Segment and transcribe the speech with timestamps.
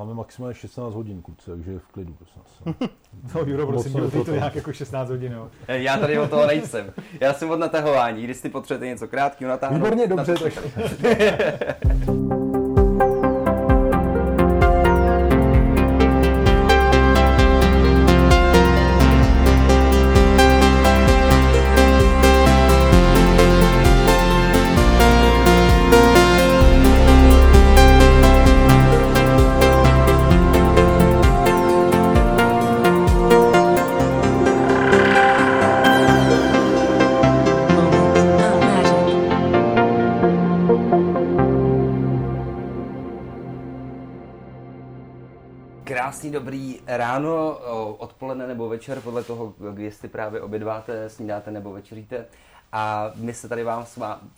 [0.00, 2.76] máme maximálně 16 hodin, kluci, takže je v klidu, prosím vás.
[3.34, 5.48] No, Juro, prosím, tě, to nějak jako 16 hodin, jo.
[5.68, 6.92] Já tady od toho nejsem.
[7.20, 8.24] Já jsem od natahování.
[8.24, 9.84] Když si potřebujete něco krátkého natáhnout.
[9.84, 10.40] Výborně, dobře, na-
[46.96, 47.58] ráno,
[47.98, 52.26] odpoledne nebo večer, podle toho, kdy jestli právě obědváte, snídáte nebo večeříte.
[52.72, 53.86] A my se, tady vám,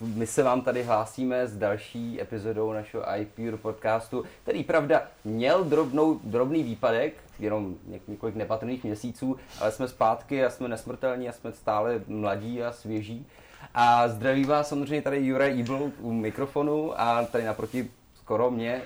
[0.01, 6.21] my se vám tady hlásíme s další epizodou našeho iPure podcastu, který pravda měl drobnou,
[6.25, 11.53] drobný výpadek, jenom něk- několik nepatrných měsíců, ale jsme zpátky a jsme nesmrtelní a jsme
[11.53, 13.27] stále mladí a svěží.
[13.75, 17.91] A zdraví vás samozřejmě tady Juraj Evil u mikrofonu a tady naproti
[18.23, 18.83] skoro mě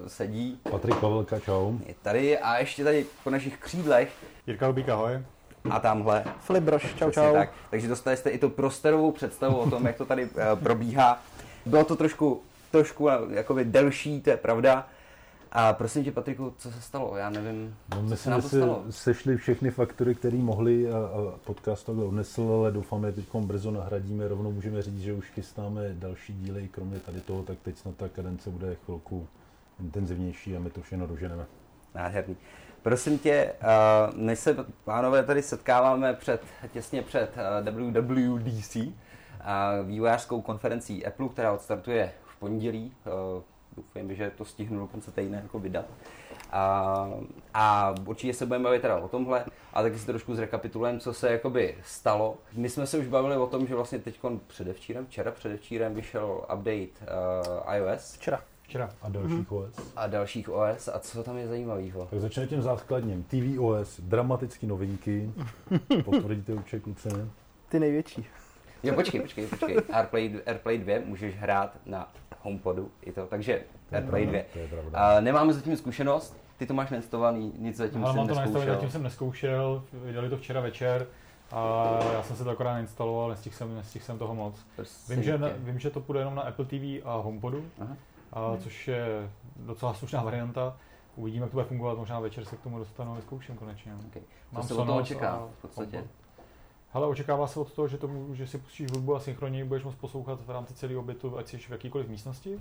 [0.00, 1.72] uh, sedí Patrik Pavelka, čau.
[1.86, 4.12] je tady a ještě tady po našich křídlech
[4.46, 5.22] Jirka Hubík, ahoj.
[5.70, 6.24] a tamhle.
[6.40, 7.32] Filip Broš, čau čau.
[7.32, 7.50] Tak.
[7.70, 11.22] Takže dostali jste i tu prostorovou představu o tom, jak to tady eh, probíhá.
[11.66, 14.88] Bylo to trošku, trošku eh, jakoby delší, to je pravda.
[15.52, 17.16] A prosím tě, Patriku, co se stalo?
[17.16, 18.84] Já nevím, No, co se myslím, nám že to se stalo.
[18.90, 23.70] sešly všechny faktory, které mohly a, a podcast to odnesl, ale doufáme, že teď brzo
[23.70, 24.28] nahradíme.
[24.28, 28.08] Rovnou můžeme říct, že už chystáme další díly, kromě tady toho, tak teď snad ta
[28.08, 29.26] kadence bude chvilku
[29.80, 31.46] intenzivnější a my to všechno doženeme.
[31.94, 32.36] Nádherný.
[32.82, 33.52] Prosím tě,
[34.16, 37.30] my se, pánové, tady setkáváme před, těsně před
[37.70, 38.76] WWDC,
[39.84, 42.92] vývojářskou konferencí Apple, která odstartuje v pondělí.
[43.78, 45.84] Doufám, že to stihnu do konce týdne jako vydat.
[46.52, 47.10] A,
[47.54, 51.32] a určitě se budeme bavit teda o tomhle, a taky si trošku zrekapitulujeme, co se
[51.32, 52.36] jakoby stalo.
[52.52, 56.88] My jsme se už bavili o tom, že vlastně teď předevčírem, včera předevčírem vyšel update
[57.66, 58.40] uh, iOS Včera.
[58.62, 58.90] Včera.
[59.02, 59.92] A dalších OS.
[59.96, 60.88] a dalších OS.
[60.88, 62.06] A co tam je zajímavého?
[62.06, 63.22] Tak začneme tím základním.
[63.22, 65.32] tvOS, dramatické novinky.
[66.04, 67.28] Potvrdíte určitě kluci, ne?
[67.68, 68.26] Ty největší.
[68.82, 69.76] Jo, počkej, počkej, počkej.
[69.92, 72.08] Airplay, Airplay 2 můžeš hrát na
[72.42, 74.40] HomePodu i to, takže Airplay 2.
[74.52, 74.98] To je pravda.
[74.98, 78.74] A nemáme zatím zkušenost, ty to máš nainstalovaný, nic zatím Ale jsem mám to neskoušel.
[78.74, 81.06] zatím jsem neskoušel, vydali to včera večer
[81.52, 84.66] a já jsem se to akorát instaloval, nestihl jsem, nestihl jsem toho moc.
[85.08, 87.96] Vím, že, na, vím, že to půjde jenom na Apple TV a HomePodu, Aha.
[88.32, 90.76] a, což je docela slušná varianta.
[91.16, 93.92] Uvidíme, jak to bude fungovat, možná večer se k tomu dostanu a vyzkouším konečně.
[94.08, 94.22] Okay.
[94.22, 95.96] Co Mám se od toho a v podstatě?
[95.96, 96.17] HomePod.
[96.92, 99.94] Hele, očekává se od toho, že, to, že si pustíš hudbu a synchronně budeš moct
[99.96, 102.60] poslouchat v rámci celého bytu, ať jsi v jakýkoliv místnosti.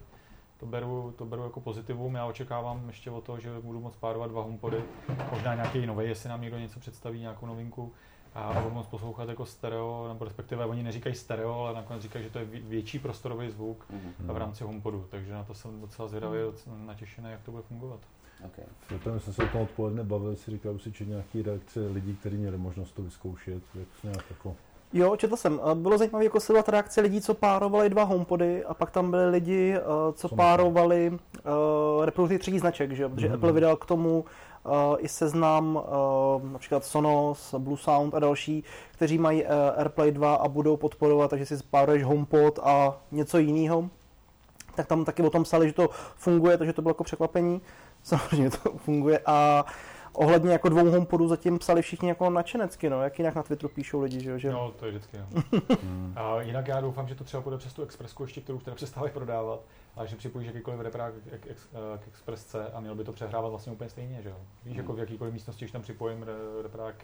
[0.59, 2.15] To beru, to beru jako pozitivum.
[2.15, 4.83] Já očekávám ještě o to, že budu moct párovat dva homepody,
[5.31, 7.93] možná nějaký nový, jestli nám někdo něco představí, nějakou novinku.
[8.35, 12.31] A budu moct poslouchat jako stereo, nebo respektive oni neříkají stereo, ale nakonec říkají, že
[12.31, 14.13] to je vě- větší prostorový zvuk Mhm.
[14.19, 15.05] v rámci homepodu.
[15.09, 17.99] Takže na to jsem docela zvědavý, docela natěšený, jak to bude fungovat.
[18.45, 18.65] Okay.
[18.79, 22.15] Filipem jsme se o tom odpoledne bavili, si říkal, že si četl nějaký reakce lidí,
[22.15, 24.55] kteří měli možnost to vyzkoušet, jak nějak jako...
[24.93, 25.59] Jo, četl jsem.
[25.63, 29.29] A Bylo zajímavé jako sledovat reakce lidí, co párovali dva homepody a pak tam byli
[29.29, 29.81] lidi, eh,
[30.13, 33.09] co Co párovali uh, reprodukty třetí značek, že jo?
[33.09, 33.35] Protože Mhm.
[33.35, 34.25] Apple vydal k tomu
[34.65, 40.35] uh, i seznam uh, například Sonos, Blue Sound a další, kteří mají uh, AirPlay 2
[40.35, 43.89] a budou podporovat, takže si páruješ HomePod a něco jiného.
[44.75, 47.61] Tak tam taky o tom psali, že to funguje, takže to bylo jako překvapení.
[48.03, 49.65] Samozřejmě to funguje a
[50.13, 54.01] ohledně jako dvou HomePodů zatím psali všichni jako nadšenecky, no, jak jinak na Twitteru píšou
[54.01, 55.17] lidi, že jo, že No, to je vždycky.
[55.17, 55.43] No.
[56.15, 58.75] A jinak já doufám, že to třeba půjde přes tu Expressku ještě, kterou už teda
[58.75, 59.59] přestávají prodávat,
[59.95, 63.49] a že připojíš jakýkoliv reprák k, k, k, k Expressce a měl by to přehrávat
[63.49, 64.35] vlastně úplně stejně, že jo?
[64.65, 66.33] Víš, jako v jakýkoliv místnosti, když tam připojím re,
[66.63, 66.95] reprák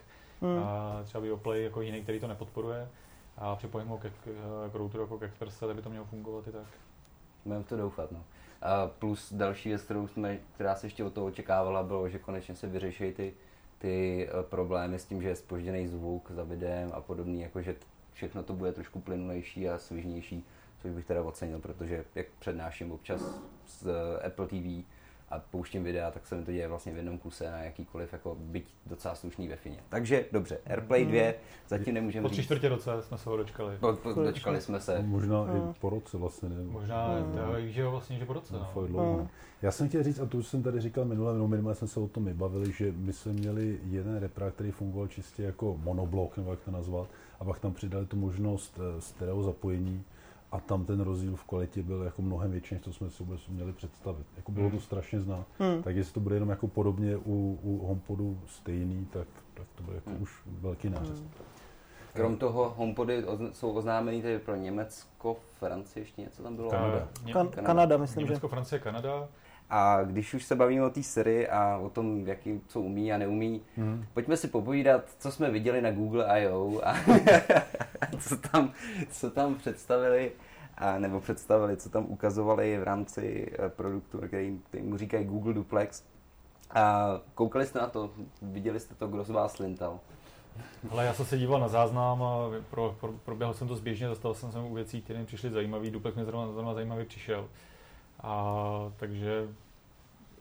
[0.41, 0.63] Hmm.
[0.63, 2.89] a třeba Videoplay jako jiný, který to nepodporuje,
[3.37, 4.13] a připojím ho ke, k,
[4.71, 6.67] k routeru jako k Expressce, tak by to mělo fungovat i tak.
[7.45, 8.23] Budeme to doufat, no.
[8.99, 12.67] Plus další věc, kterou jsme, která se ještě od toho očekávala, bylo, že konečně se
[12.67, 13.33] vyřeší ty,
[13.77, 17.75] ty eh, problémy s tím, že je spožděný zvuk za videem a podobný, jakože
[18.13, 20.45] všechno to bude trošku plynulejší a svižnější,
[20.81, 23.21] což bych teda ocenil, protože jak přednáším občas
[23.65, 24.85] z eh, Apple TV
[25.33, 28.37] a pouštím videa, tak se mi to děje vlastně v jednom kuse na jakýkoliv, jako
[28.39, 29.77] byť docela slušný ve fině.
[29.89, 31.33] Takže dobře, AirPlay 2,
[31.67, 33.77] zatím nemůžeme Po tři čtvrtě roce jsme se ho dočkali.
[33.79, 35.01] Po, po, dočkali jsme se.
[35.01, 35.69] Možná Hmm.
[35.69, 36.55] i po roce vlastně, ne?
[36.63, 37.69] Možná, Hmm.
[37.69, 38.53] že jo, vlastně, že po roce.
[38.53, 38.87] No, No.
[38.87, 39.17] dlouho.
[39.17, 39.27] Hmm.
[39.61, 41.99] Já jsem chtěl říct, a to už jsem tady říkal minule, no minimálně jsme se
[41.99, 46.37] o tom i bavili, že my jsme měli jeden reprák, který fungoval čistě jako monoblok,
[46.37, 47.07] nebo jak to nazvat,
[47.39, 50.03] a pak tam přidali tu možnost eh, stereo zapojení
[50.53, 53.47] a tam ten rozdíl v kvalitě byl jako mnohem větší, než to jsme si vůbec
[53.47, 54.25] měli představit.
[54.37, 54.81] Jako bylo to Hmm.
[54.81, 55.45] strašně znát.
[55.59, 55.83] Hmm.
[55.83, 59.95] Tak jestli to bude jenom jako podobně u, u HomePodu stejný, tak, tak to bude
[59.95, 60.21] jako Hmm.
[60.21, 61.19] už velký nářez.
[61.19, 61.29] Hmm.
[62.13, 66.69] Krom toho HomePody jsou oznámený tedy pro Německo, Francii, ještě něco tam bylo.
[66.69, 67.07] Kanada.
[67.33, 68.25] Kan- Kanada, myslím, že.
[68.27, 69.27] Německo, Francie, Kanada.
[69.69, 73.17] A když už se bavíme o té sérii a o tom, jaký, co umí a
[73.17, 74.05] neumí, Hmm.
[74.13, 76.81] pojďme si popovídat, co jsme viděli na Google I.O.
[76.83, 76.95] a
[78.19, 78.71] co tam,
[79.11, 80.31] co tam představili,
[80.77, 85.53] a, nebo představili, co tam ukazovali v rámci eh, produktu, který, který mu říkají Google
[85.53, 86.03] Duplex.
[86.71, 88.09] A koukali jste na to,
[88.41, 89.99] viděli jste to, kdo z vás lintal?
[90.89, 94.35] Ale já jsem se díval na záznam a pro, pro, proběhl jsem to zběžně, zastavil
[94.35, 95.89] jsem se u věcí, které mi přišly zajímavé.
[95.89, 97.47] Duplex mi zrovna, zrovna zajímavý přišel.
[98.23, 99.47] A takže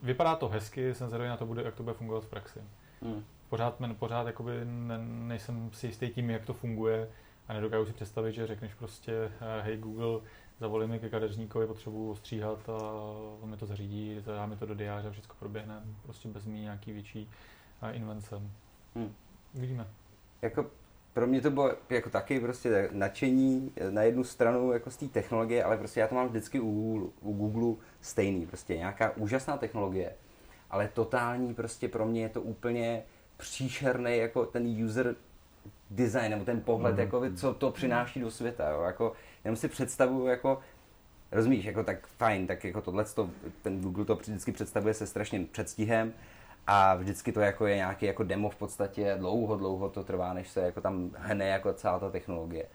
[0.03, 2.61] vypadá to hezky, jsem zvědavý na to, bude, jak to bude fungovat v praxi.
[3.03, 3.25] Hmm.
[3.49, 7.09] Pořád, men- pořád jakoby ne, nejsem si jistý tím, jak to funguje
[7.49, 10.21] a nedokážu si představit, že řekneš prostě eh, hej Google,
[10.61, 12.83] zavolej mi ke kadeřníkovi, potřebuji ostříhat a
[13.43, 16.61] on mi to zařídí, zadá mi to do diáře a všechno proběhne prostě bez mý
[16.61, 17.31] nějaký větší
[17.83, 18.37] eh, invence.
[18.95, 19.15] Hmm.
[19.55, 19.87] Uvidíme.
[20.43, 20.71] jako
[21.13, 25.65] pro mě to bylo jako taky prostě nadšení na jednu stranu jako z té technologie,
[25.65, 30.13] ale prostě já to mám vždycky u Google, u Google stejný, prostě nějaká úžasná technologie,
[30.71, 33.03] ale totální prostě pro mě je to úplně
[33.37, 35.15] příšerný jako ten user
[35.91, 37.01] design, nebo ten pohled, Mhm.
[37.01, 39.13] jako co to přináší do světa, jo, jako
[39.45, 40.59] jenom si představuju jako
[41.33, 43.05] Rozumíš, jako tak fajn, tak jako tohle,
[43.63, 46.13] ten Google to vždycky představuje se strašným předstihem
[46.67, 50.49] a vždycky to jako je nějaký jako demo v podstatě, dlouho, dlouho to trvá, než
[50.49, 52.67] se jako tam hne jako celá ta technologie.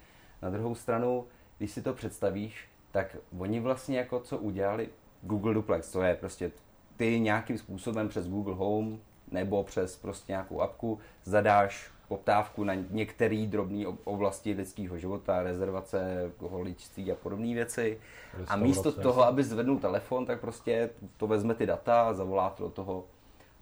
[0.41, 1.25] Na druhou stranu,
[1.57, 4.89] když si to představíš, tak oni vlastně jako co udělali,
[5.21, 6.51] Google Duplex, to je prostě
[6.95, 8.99] ty nějakým způsobem přes Google Home
[9.31, 17.11] nebo přes prostě nějakou apku zadáš poptávku na některé drobné oblasti lidského života, rezervace, holičství
[17.11, 17.99] a podobné věci.
[18.47, 22.63] A místo toho, aby zvednul telefon, tak prostě to vezme ty data a zavolá to
[22.63, 23.05] do toho,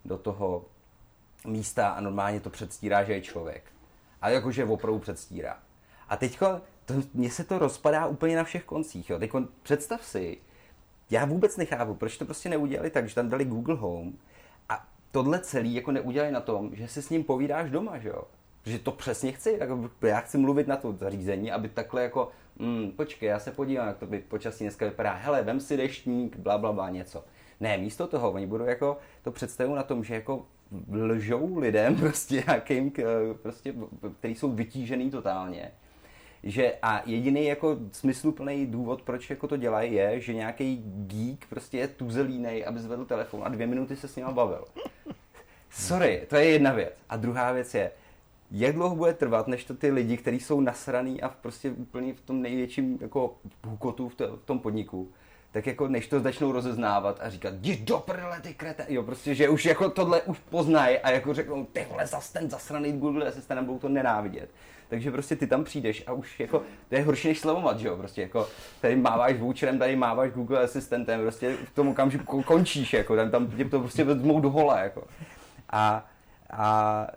[0.06, 0.66] do toho
[1.48, 3.64] místa a normálně to předstírá, že je člověk.
[4.22, 5.60] A jakože opravdu předstírá.
[6.10, 9.10] A teďko, to, mně se to rozpadá úplně na všech koncích.
[9.10, 9.20] Jo.
[9.20, 10.38] Teďko, představ si,
[11.10, 14.14] já vůbec nechápu, proč to prostě neudělali tak, že tam dali Google Home
[14.70, 18.24] a tohle celý jako neudělali na tom, že si s ním povídáš doma, že jo?
[18.64, 22.92] Protože to přesně chci, jako já chci mluvit na to zařízení, aby takhle jako, mm,
[22.92, 26.58] počkej, já se podívám, jak to by počasí dneska vypadá, hele, vem si deštník, bla,
[26.58, 27.24] bla, bla, něco.
[27.60, 30.46] Ne, místo toho, oni budou jako to představují na tom, že jako
[30.92, 33.74] lžou lidem prostě nějakým, k- prostě,
[34.20, 35.72] který jsou vytížený totálně.
[36.44, 41.78] Že a jediný jako smysluplný důvod, proč jako to dělají, je, že nějaký geek prostě
[41.78, 44.66] je tuzelínej, aby zvedl telefon a dvě minuty se s ním bavil.
[45.70, 46.94] Sorry, to je jedna věc.
[47.10, 47.92] A druhá věc je,
[48.52, 52.22] jak dlouho bude trvat, než to ty lidi, kteří jsou nasraný a prostě úplně v
[52.22, 53.36] tom největším jako
[53.68, 55.10] hukotu v, to, v tom podniku,
[55.56, 59.36] tak jako než to začnou rozeznávat a říkat, jdi do prdele, ty krete, jo, prostě,
[59.36, 63.28] že už jako tohle už poznají a jako řeknou, ty vole, zas ten zasraný Google
[63.28, 64.50] Assistant a budou to nenávidět.
[64.90, 67.98] Takže prostě ty tam přijdeš a už jako, to je horší než slavovat, že jo,
[67.98, 68.48] prostě jako,
[68.82, 73.48] tady máváš voucherem, tady máváš Google Assistantem, prostě v tom okamžiku končíš, jako, tam, tam
[73.48, 75.08] tě to prostě vezmou do hola, jako.
[75.70, 76.06] A,
[76.50, 77.08] a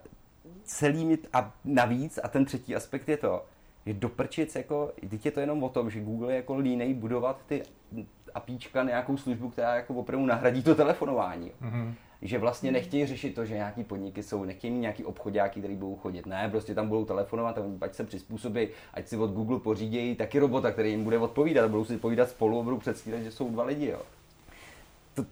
[0.65, 3.45] celý mi, a navíc, a ten třetí aspekt je to,
[3.87, 6.95] že do prčic, jako, teď je to jenom o tom, že Google je jako línej
[6.95, 7.63] budovat ty
[8.39, 11.51] apíčka nějakou službu, která jako opravdu nahradí to telefonování.
[11.61, 11.95] Mhm.
[12.23, 15.97] Že vlastně nechtějí řešit to, že nějaký podniky jsou, nechtějí mít nějaký obchodáky, který budou
[15.97, 16.27] chodit.
[16.27, 20.15] Ne, prostě tam budou telefonovat a oni ať se přizpůsobí, ať si od Google pořídějí
[20.15, 23.31] taky robota, který jim bude odpovídat a budou si povídat spolu a budou předstírat, že
[23.31, 23.87] jsou dva lidi.
[23.87, 24.03] Jo.
[25.15, 25.25] To,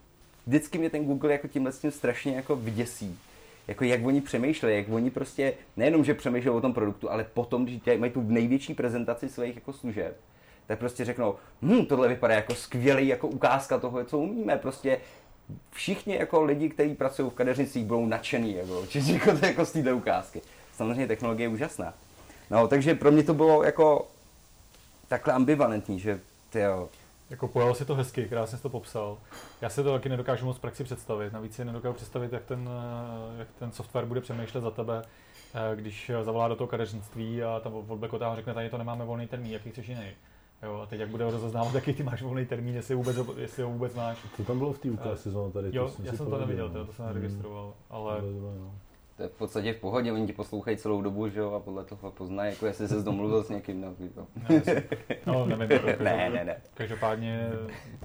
[0.47, 3.19] vždycky mě ten Google jako tímhle s tím strašně jako vyděsí.
[3.69, 7.65] Jako jak oni přemýšlejí, jak oni prostě nejenom, že přemýšlejí o tom produktu, ale potom,
[7.65, 10.17] když mají tu největší prezentaci svých jako služeb,
[10.67, 14.57] tak prostě řeknou, hm, tohle vypadá jako skvělý jako ukázka toho, co umíme.
[14.57, 15.01] Prostě
[15.71, 19.93] všichni jako lidi, kteří pracují v kadeřnicích, budou nadšený jako, či jako, jako z téhle
[19.93, 20.43] ukázky.
[20.73, 21.95] Samozřejmě technologie je úžasná.
[22.51, 24.07] No, takže pro mě to bylo jako
[25.09, 26.21] takhle ambivalentní, že
[26.51, 26.89] tyjo,
[27.31, 29.19] Jako pojal si to hezky, krásně jsi to popsal.
[29.61, 31.33] Já si to taky nedokážu moc v praxi představit.
[31.33, 35.03] Navíc si nedokážu představit, jak ten, eh, jak ten software bude přemýšlet za tebe,
[35.55, 39.27] eh, když zavolá do toho kadeřnictví a tam od Blackota řekne, tady to nemáme volný
[39.27, 40.11] termín, jaký chceš jiný.
[40.63, 43.63] Jo, a teď jak bude rozeznávat, jaký ty máš volný termín, jestli, vůbec, ho- jestli
[43.63, 44.19] ho vůbec máš.
[44.37, 45.69] To tam bylo v té ukážce zóně tady.
[45.73, 46.75] Jo, jsem já jsem to neviděl, no.
[46.75, 47.15] to, to jsem Mm.
[47.15, 48.75] neregistroval, ale To je no.
[49.17, 51.85] to je v podstatě v pohodě, oni ti poslouchají celou dobu, že jo, a podle
[51.85, 54.27] toho poznají, jako jestli se domluvil s někým, no, to.
[55.27, 56.57] no, nevím, jako, ne, ne, ne.
[56.75, 57.49] Každopádně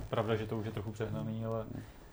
[0.10, 1.66] pravda, že to už je trochu přehnaný, ale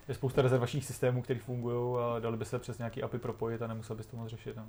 [0.09, 3.67] je spousta rezervačních systémů, které fungují a dali by se přes nějaký API propojit a
[3.67, 4.57] nemusel bys to moc řešit.
[4.57, 4.67] No.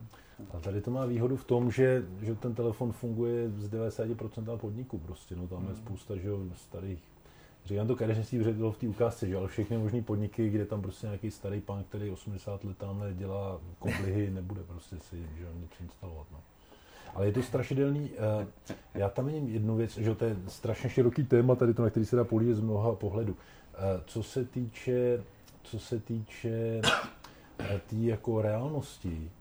[0.51, 4.97] A tady to má výhodu v tom, že, že ten telefon funguje z 90% podniku
[4.97, 5.69] prostě, no tam hmm.
[5.69, 7.03] je spousta že jo, starých
[7.65, 10.81] Říkám to kadeřnictví, protože bylo v té ukázce, že ale všechny možné podniky, kde tam
[10.81, 15.71] prostě nějaký starý pán, který 80 let tamhle dělá koblihy, nebude prostě si že nic
[15.81, 16.27] instalovat.
[16.31, 16.39] No.
[17.15, 18.09] Ale je to strašidelný.
[18.17, 18.47] Eh,
[18.93, 22.05] já tam vidím jednu věc, že to je strašně široký téma, tady to, na který
[22.05, 23.35] se dá pohlížet z mnoha pohledů.
[23.81, 25.23] Eh, co se týče,
[25.63, 26.81] co se týče
[27.59, 29.31] eh, té jako reálnosti,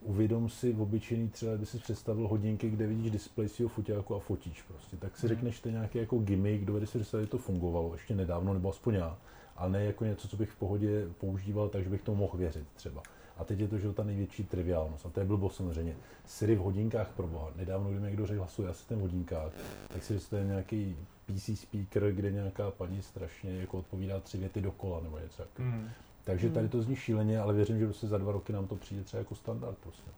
[0.00, 4.18] uvědom si v obyčejný třeba, kdyby si představil hodinky, kde vidíš displej svého foťáku a
[4.18, 5.34] fotíš prostě, tak si mhm.
[5.34, 8.70] řekneš, to je nějaký jako gimmick, dovede si představit, že to fungovalo ještě nedávno, nebo
[8.70, 9.18] aspoň já,
[9.56, 13.02] ale ne jako něco, co bych v pohodě používal, takže bych to mohl věřit třeba.
[13.38, 15.06] A teď je to, že ta největší triviálnost.
[15.06, 15.96] A to je blbost samozřejmě.
[16.26, 17.50] Siri v hodinkách pro boha.
[17.56, 19.52] Nedávno, když mi někdo řekl, hlasuje asi ten hodinkách,
[19.88, 24.60] tak si to je nějaký PC speaker, kde nějaká paní strašně jako odpovídá tři věty
[24.60, 25.76] dokola nebo něco takového.
[25.76, 25.88] Mm.
[26.24, 29.04] Takže tady to zní šíleně, ale věřím, že prostě za dva roky nám to přijde
[29.04, 30.10] třeba jako standard prostě.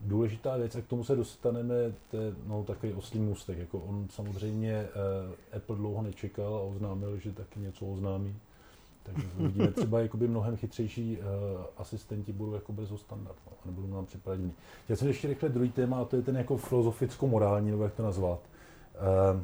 [0.00, 1.74] Důležitá věc, a k tomu se dostaneme,
[2.10, 3.58] to je no, takový oslý můstek.
[3.58, 4.88] Jako on samozřejmě
[5.26, 8.36] uh, Apple dlouho nečekal a oznámil, že taky něco oznámí.
[9.04, 11.24] Takže uvidíme třeba jakoby mnohem chytřejší uh,
[11.76, 14.06] asistenti budou jako brzo standard, no, a nebudou nám
[14.36, 14.52] divný.
[14.88, 18.02] Já jsem ještě rychle druhý téma, a to je ten jako filozoficko-morální, nebo jak to
[18.02, 18.40] nazvat.
[19.34, 19.40] Uh,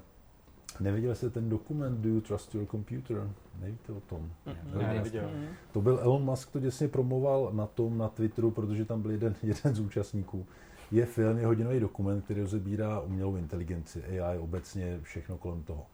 [0.80, 3.30] Neviděl jste ten dokument Do You Trust Your Computer?
[3.60, 4.30] Nevíte o tom?
[4.46, 4.78] Mm-hmm.
[4.78, 5.24] Ne, neviděl.
[5.24, 5.48] Mm-hmm.
[5.72, 9.34] To byl Elon Musk, to děsně promoval na tom, na Twitteru, protože tam byl jeden,
[9.42, 10.46] jeden z účastníků.
[10.90, 15.86] Je film, je hodinový dokument, který rozebírá umělou inteligenci, AI obecně, všechno kolem toho.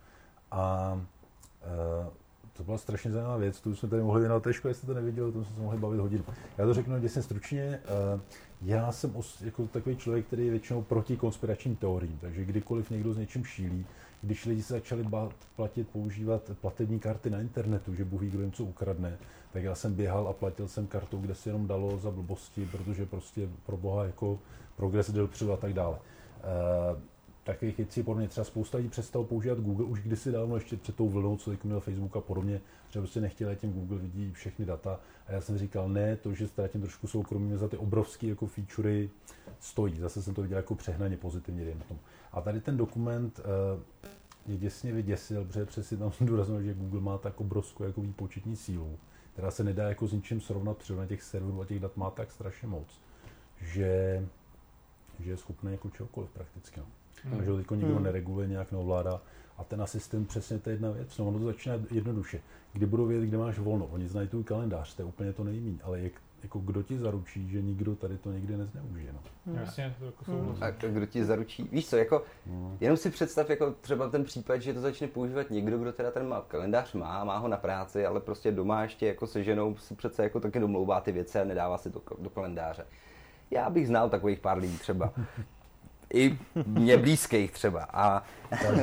[0.50, 1.00] A
[1.62, 2.11] e,
[2.56, 5.44] to byla strašně zajímavá věc, tu jsme tady mohli věnovat, škoda, jestli to neviděl, to
[5.44, 6.25] jsme se mohli bavit hodinu.
[6.58, 7.80] Já to řeknu děsně stručně, e,
[8.62, 13.12] já jsem os, jako takový člověk, který je většinou proti konspiračním teoriím, takže kdykoliv někdo
[13.12, 13.86] s něčím šílí,
[14.22, 18.40] když lidi se začali ba- platit, používat platební karty na internetu, že Bůh ví, kdo
[18.42, 19.18] jim co ukradne,
[19.52, 23.06] tak já jsem běhal a platil jsem kartou, kde se jenom dalo za blbosti, protože
[23.06, 24.38] prostě pro boha jako
[24.76, 25.98] progres dopředu a tak dále.
[25.98, 27.15] E,
[27.46, 30.96] takových věcí podle mě třeba spousta lidí přestalo používat Google už kdysi dávno, ještě před
[30.96, 32.60] tou vlnou, co měl Facebook a podobně,
[32.90, 35.00] že prostě nechtěli, tím Google vidí všechny data.
[35.26, 39.10] A já jsem říkal, ne, to, že ztratím trošku soukromí za ty obrovské jako featurey
[39.60, 39.98] stojí.
[40.00, 42.00] Zase jsem to viděl jako přehnaně pozitivně, dejme tomu.
[42.32, 43.82] A tady ten dokument uh,
[44.46, 48.98] mě děsně vyděsil, protože přesně tam důraznil, že Google má tak obrovskou jako výpočetní sílu,
[49.32, 52.10] která se nedá jako s ničím srovnat, protože na těch serverů a těch dat má
[52.10, 52.88] tak strašně moc,
[53.60, 54.26] že,
[55.20, 56.80] že je schopný jako čehokoliv prakticky.
[56.80, 56.86] No.
[57.26, 57.37] Hmm.
[57.37, 58.04] Takže teď nikdo hmm.
[58.04, 59.21] nereguluje, nějak neovládá.
[59.59, 61.18] A ten asistent přesně to je jedna věc.
[61.18, 62.40] No, ono to začíná jednoduše.
[62.73, 63.87] Kdy budou vědět, kde máš volno.
[63.87, 65.78] Oni znají tvůj kalendář, to je úplně to nejméně.
[65.83, 69.12] Ale jak, jako kdo ti zaručí, že nikdo tady to někdy nezneužije.
[69.12, 69.18] No.
[69.47, 69.56] Hmm.
[69.56, 70.56] Jasně, to jako hmm.
[70.61, 71.68] A kdo ti zaručí?
[71.73, 72.76] Víš co, jako, hmm.
[72.80, 76.28] jenom si představ jako třeba ten případ, že to začne používat někdo, kdo teda ten
[76.28, 79.95] má, kalendář má, má ho na práci, ale prostě doma ještě jako se ženou si
[79.95, 82.87] přece jako taky domlouvá ty věci a nedává si to do kalendáře.
[83.50, 85.12] Já bych znal takových pár lidí třeba.
[86.14, 87.86] I mě blízkých třeba.
[87.92, 88.22] A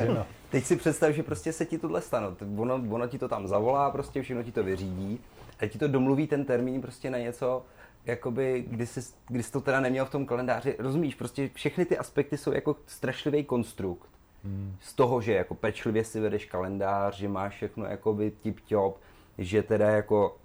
[0.50, 2.26] teď si představ, že prostě se ti tohle stane.
[2.56, 5.20] Ono, ono ti to tam zavolá, prostě všechno ti to vyřídí
[5.60, 7.62] a ti to domluví ten termín prostě na něco,
[8.06, 10.76] jakoby, kdy jsi, kdy jsi to teda neměl v tom kalendáři.
[10.78, 14.08] Rozumíš, prostě všechny ty aspekty jsou jako strašlivý konstrukt.
[14.44, 14.76] Hmm.
[14.80, 18.94] Z toho, že jako pečlivě si vedeš kalendář, že máš všechno jakoby tip-top,
[19.38, 20.36] že teda jako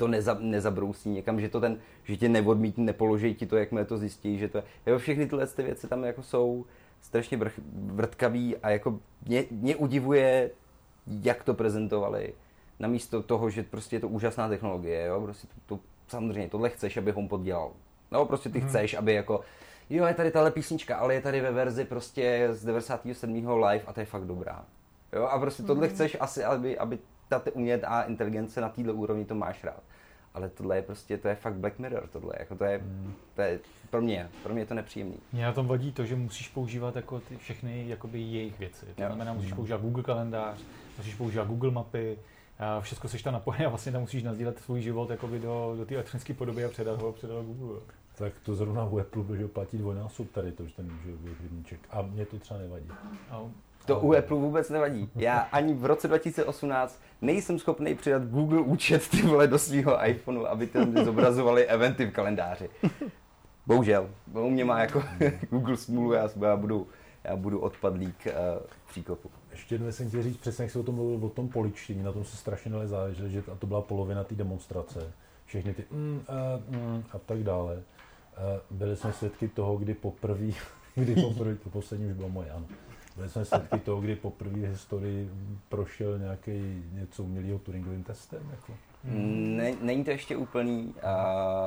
[0.00, 3.98] to neza, nezabrousí někam, že to ten, že tě neodmítne, nepoloží ti to, jakmile to
[3.98, 6.64] zjistí, že to je, jo, všechny tyhle ty věci tam jako jsou
[7.00, 10.50] strašně vrch, vrtkavý a jako mě, mě udivuje,
[11.06, 12.34] jak to prezentovali,
[12.78, 16.96] namísto toho, že prostě je to úžasná technologie, jo, prostě to, to samozřejmě tohle chceš,
[16.96, 17.72] aby HomePod dělal.
[18.10, 18.68] No, prostě ty hmm.
[18.68, 19.40] chceš, aby jako,
[19.90, 23.48] jo, je tady tahle písnička, ale je tady ve verzi prostě z 97.
[23.48, 24.64] live a to je fakt dobrá.
[25.12, 25.94] Jo, a prostě tohle hmm.
[25.94, 26.98] chceš asi, aby, aby
[27.30, 29.82] ta umělá inteligence na této úrovni to máš rád.
[30.34, 33.14] Ale tohle je prostě, to je fakt Black Mirror, tohle, jako to je, hmm.
[33.34, 33.60] to je
[33.90, 35.16] pro mě, pro mě je to nepříjemný.
[35.32, 38.86] Mě na tom vadí to, že musíš používat jako ty všechny jakoby jejich věci.
[38.94, 39.08] To jo.
[39.08, 39.56] znamená, musíš hmm.
[39.56, 40.58] používat Google kalendář,
[40.98, 42.18] musíš používat Google mapy,
[42.80, 45.94] všechno seš tam napojený a vlastně tam musíš nazdílet svůj život jakoby do, do té
[45.94, 47.80] elektronické podoby a předat ho, předat ho Google.
[48.14, 50.98] Tak to zrovna u Apple, protože platí dvojnásob tady to, že ten
[51.42, 51.80] rybníček.
[51.90, 52.88] A mě to třeba nevadí.
[53.30, 53.50] No.
[53.86, 55.10] To u Apple vůbec nevadí.
[55.16, 60.46] Já ani v roce 2018 nejsem schopný přidat Google účet ty vole do svého iPhoneu,
[60.46, 62.68] aby tam zobrazovali eventy v kalendáři.
[63.66, 64.10] Bohužel.
[64.32, 65.02] U mě má jako
[65.50, 66.86] Google smůlu, já, já budu,
[67.24, 68.32] já budu odpadlík uh,
[68.88, 69.30] příkopu.
[69.50, 72.12] Ještě jednou jsem chtěl říct, přesně jak se o tom mluvil, o tom poličtění, na
[72.12, 75.12] tom se strašně nalezá, že, to byla polovina té demonstrace.
[75.46, 76.24] Všechny ty mm,
[76.68, 77.74] uh, mm, a tak dále.
[77.74, 80.50] Uh, byli jsme svědky toho, kdy poprvé,
[80.94, 82.66] kdy poprvé, to poslední už bylo moje, ano.
[83.20, 85.30] Byli jsme svědky toho, kdy poprvé v historii
[85.68, 88.48] prošel nějaký něco umělého Turingovým testem.
[88.50, 88.72] Jako.
[89.04, 89.56] Hmm.
[89.56, 90.94] Ne, není to ještě úplný,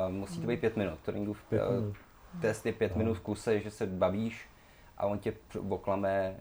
[0.08, 1.00] uh, musí to být pět minut.
[1.06, 1.96] Turingův Pět minut.
[2.42, 2.98] test je pět Aha.
[2.98, 4.50] minut v kuse, že se bavíš
[4.98, 5.34] a on tě
[5.70, 6.36] oklame,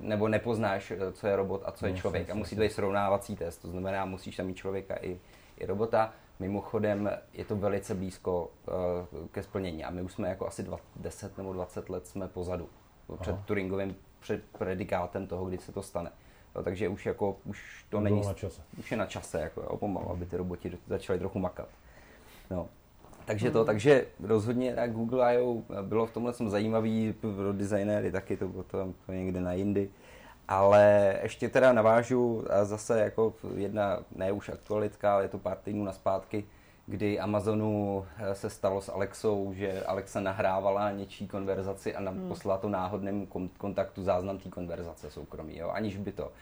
[0.00, 2.30] uh, nebo nepoznáš, eh, co je robot a co je No, člověk.
[2.30, 5.20] A musí to být srovnávací test, to znamená, musíš tam mít člověka i,
[5.56, 6.12] i robota.
[6.38, 8.50] Mimochodem je to velice blízko
[9.12, 12.28] uh, ke splnění a my už jsme jako asi dva, 10 nebo 20 let jsme
[12.28, 12.68] pozadu
[13.16, 13.42] před Aha.
[13.46, 16.10] Turingovým před predikátem toho, kdy se to stane.
[16.56, 18.62] Jo, takže už jako, už to To není, na čase.
[18.78, 21.68] už je na čase, jako jo, pomalu, aby ty roboti začaly trochu makat.
[22.50, 22.68] No.
[23.24, 25.62] Takže to, takže rozhodně tak Google I.O.
[25.82, 29.90] bylo v tomhle jsem zajímavý pro designéry taky, to bylo to, to někde na jindy.
[30.48, 35.56] Ale ještě teda navážu a zase jako jedna, ne už aktualitka, ale je to pár
[35.56, 36.44] týdnů naspátky,
[36.88, 42.58] kdy Amazonu eh, se stalo s Alexou, že Alexa nahrávala něčí konverzaci a nám poslala
[42.58, 46.32] to náhodném kon- kontaktu záznam té konverzace soukromí, jo, aniž by to.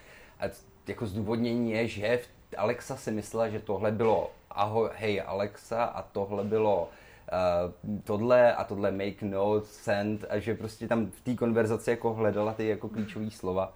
[0.40, 0.44] A
[0.86, 2.20] jako zdůvodnění je, že
[2.56, 8.64] Alexa si myslela, že tohle bylo ahoj, hej Alexa a tohle bylo uh, tohle a
[8.64, 12.88] tohle make note, send a že prostě tam v té konverzaci jako hledala ty jako
[12.88, 13.72] klíčové slova,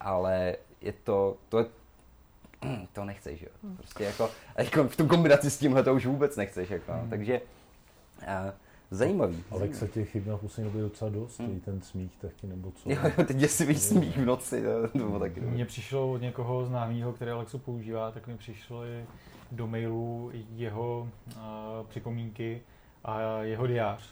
[0.00, 1.64] ale je to, to je
[2.92, 3.48] to nechceš, jo.
[3.76, 7.06] Prostě jako, a jako v tu kombinaci s tímhle to už vůbec nechceš, jako, no.
[7.10, 7.40] takže
[8.20, 8.50] uh,
[8.90, 9.44] zajímavý.
[9.50, 11.48] Alexa těch chyb na poslední době docela dost, Hmm.
[11.48, 11.60] hmm.
[11.60, 12.90] ten smích taky nebo co.
[12.90, 15.40] Jo, jo, teď si víš smích v noci, to, to bylo taky.
[15.40, 19.04] Mně přišlo od někoho známého, který Alexu používá, tak mi přišly
[19.52, 21.42] do mailu jeho uh,
[21.88, 22.62] připomínky
[23.04, 24.08] a jeho diář.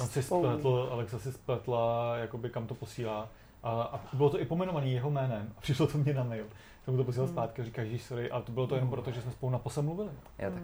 [0.00, 3.28] On si spletl, Alexa si spletla, jakoby kam to posílá.
[3.62, 5.52] A, a bylo to i pomenovaný jeho jménem.
[5.58, 6.46] A přišlo to mě na mail.
[6.86, 8.30] Jsem mu to posílal zpátky a říká, že sorry.
[8.30, 10.10] A to bylo to jenom proto, že jsme spolu naposled mluvili.
[10.38, 10.62] Já tak.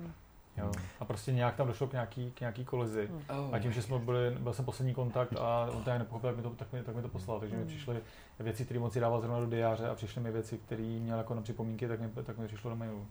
[0.57, 0.73] Jo.
[1.01, 3.11] A prostě nějak tam došlo k nějaký, k nějaký kolizi.
[3.31, 3.55] Oh.
[3.55, 6.37] A tím, že jsme byli, byl jsem poslední kontakt a on to nějak nepochopil, tak
[6.37, 7.41] mi to, tak mi, tak mi to poslal.
[7.41, 8.01] Takže mi přišly
[8.41, 11.35] věci, které moc si dával zrovna do diáře a přišly mi věci, které měl jako
[11.35, 13.07] na připomínky, tak mi, tak mi přišlo do mailu.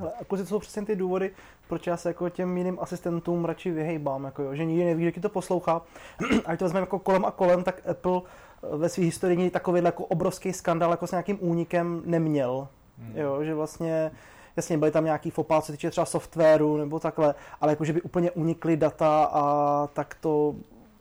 [0.00, 1.30] Ale a kluci, to jsou přesně ty důvody,
[1.68, 5.10] proč já se jako těm jiným asistentům radši vyhejbám, jako jo, že nikdy neví, kdo
[5.10, 5.82] ti to poslouchá.
[6.44, 8.20] A když to vezmeme jako kolem a kolem, tak Apple
[8.70, 12.68] ve své historii takový jako obrovský skandál jako s nějakým únikem neměl.
[12.98, 13.16] Hmm.
[13.16, 14.10] Jo, že vlastně
[14.56, 17.92] Jasně, byly tam nějaký fopá, co se týče třeba softwaru nebo takhle, ale jako, že
[17.92, 20.54] by úplně unikly data a tak to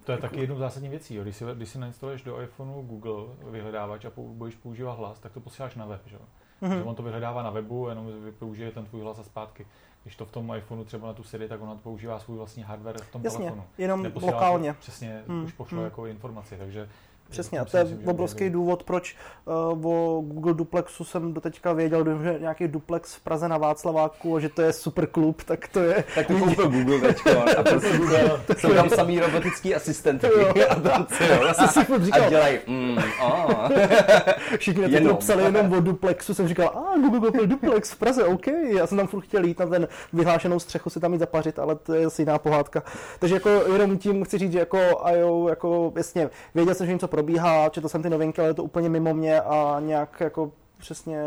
[0.03, 1.15] To je taky jednou z zásadních věcí.
[1.15, 1.23] Jo.
[1.23, 5.39] Když, si, když si nainstaluješ do iPhoneu Google vyhledávač a budeš používat hlas, tak to
[5.39, 6.01] posíláš na web.
[6.05, 6.15] Že?
[6.15, 6.21] jo.
[6.61, 6.77] Mhm.
[6.77, 9.67] Že on to vyhledává na webu, jenom použije ten tvůj hlas a zpátky.
[10.03, 13.01] Když to v tom iPhoneu třeba na tu Siri, tak ona používá svůj vlastní hardware
[13.01, 13.63] v tom Jasně, telefonu.
[13.77, 14.73] jenom Neposílá lokálně.
[14.73, 15.85] To, přesně, Hmm, už pošlo hmm.
[15.85, 16.89] jako informaci, takže
[17.31, 19.15] Přesně, to je obrovský důvod, proč
[19.45, 24.39] uh, o Google Duplexu jsem doteďka věděl, že nějaký duplex v Praze na Václaváku a
[24.39, 26.03] že to je super klub, tak to je...
[26.15, 27.89] Tak to koupil Google teďko a prostě
[28.57, 30.27] jsou tam samý robotický asistentky
[30.69, 33.69] a tam jo, Já jsem si furt a říkal, dělají mm, oh.
[34.57, 38.23] všichni na to psali jenom o Duplexu, jsem říkal, a Google koupil Duplex v Praze,
[38.23, 41.59] OK, já jsem tam furt chtěl jít na ten vyhlášenou střechu si tam jít zapařit,
[41.59, 42.83] ale to je asi jiná pohádka.
[43.19, 44.77] Takže jako jenom tím chci říct, že jako
[45.15, 48.63] IO, jako jasně, věděl jsem, že něco probíhá, četl jsem ty novinky, ale je to
[48.63, 51.19] úplně mimo mě a nějak jako přesně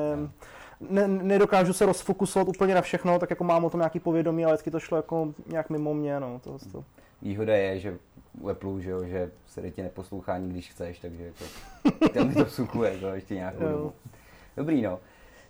[0.90, 4.54] ne, nedokážu se rozfokusovat úplně na všechno, tak jako mám o tom nějaký povědomí, ale
[4.54, 6.84] vždycky to šlo jako nějak mimo mě, no, to, to.
[7.22, 7.98] Výhoda je, že
[8.40, 11.44] u Apple, že, jo, že se tě neposlouchá ani když chceš, takže jako,
[12.14, 13.92] tam mi to vsukuje jako ještě nějakou dobu.
[14.56, 14.98] Dobrý, no.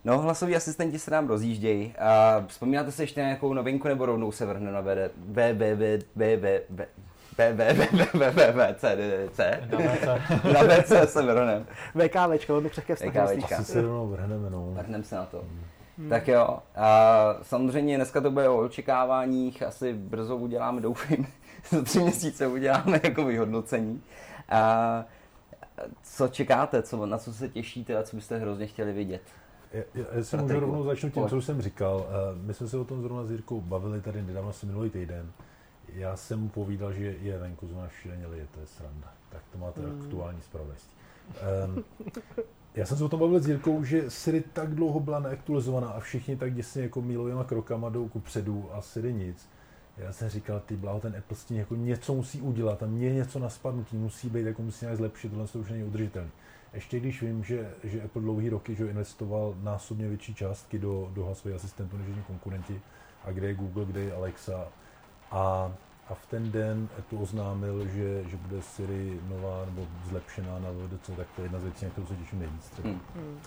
[0.03, 1.93] No, hlasoví asistenti se nám rozjíždějí.
[1.99, 4.81] A vzpomínáte se ještě na nějakou novinku, nebo rovnou se vrhne na?
[4.81, 4.91] Na
[7.37, 8.83] WC.
[10.53, 11.65] Na VC se vrhnem.
[11.95, 13.37] VKVčko, velmi křehké vztahy.
[13.37, 13.63] VKVčka.
[13.63, 14.71] se rovnou vrhneme, no.
[14.71, 15.43] Vrhneme se na to.
[16.09, 21.27] Tak jo, a samozřejmě dneska to bude o očekáváních, asi brzo uděláme, doufejme,
[21.69, 24.01] za tři měsíce uděláme jako vyhodnocení.
[24.49, 25.05] A
[26.03, 29.21] co čekáte, co, na co se těšíte a co byste hrozně chtěli vidět?
[29.73, 32.05] Já, já já si můžu rovnou začnu tím, co už jsem říkal.
[32.09, 35.31] Eh, My jsme se o tom zrovna s Jirkou bavili tady nedávno, asi minulý týden.
[35.95, 39.13] Já jsem mu povídal, že je venku zrovna šíleně lije, to je sranda.
[39.29, 40.01] Tak to máte Hmm.
[40.01, 40.95] aktuální zpravodajství.
[41.65, 41.83] Um,
[42.75, 45.99] já jsem se o tom bavil s Jirkou, že Siri tak dlouho byla neaktualizovaná a
[45.99, 49.49] všichni tak děsně jako mílovýma krokama jdou ku předu a Siri nic.
[49.97, 53.13] Já jsem říkal, ty bláho, ten Apple s tím jako něco musí udělat, tam je
[53.13, 56.29] něco na spadnutí, musí být, jako musí nějak zlepšit, tohle to už není udržitelné.
[56.73, 61.25] Ještě když vím, že, že Apple dlouhý roky že investoval násobně větší částky do, do
[61.25, 62.81] hlasových asistentů než jiní konkurenti,
[63.23, 64.67] a kde je Google, kde je Alexa.
[65.31, 65.73] A,
[66.09, 71.09] a v ten den Apple oznámil, že, že bude Siri nová nebo zlepšená na VDC,
[71.17, 72.69] tak to je jedna z věcí, na kterou se těším nejvíc.
[72.69, 72.89] Třeba.
[72.89, 73.01] Hm.
[73.15, 73.39] Hmm.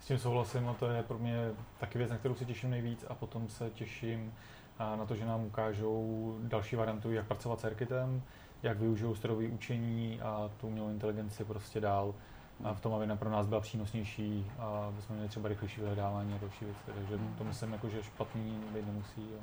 [0.00, 3.04] S tím souhlasím a to je pro mě taky věc, na kterou se těším nejvíc
[3.08, 4.32] a potom se těším
[4.78, 8.22] a na to, že nám ukážou další variantu, jak pracovat s AirKitem,
[8.62, 12.14] jak využijou strojové učení a tu umělou inteligenci prostě dál.
[12.64, 16.34] a v tom, aby pro nás byla přínosnější a aby jsme měli třeba rychlejší vyhledávání
[16.34, 16.80] a další věci.
[16.94, 19.28] Takže to myslím, jako, že špatný být nemusí.
[19.32, 19.38] Jo.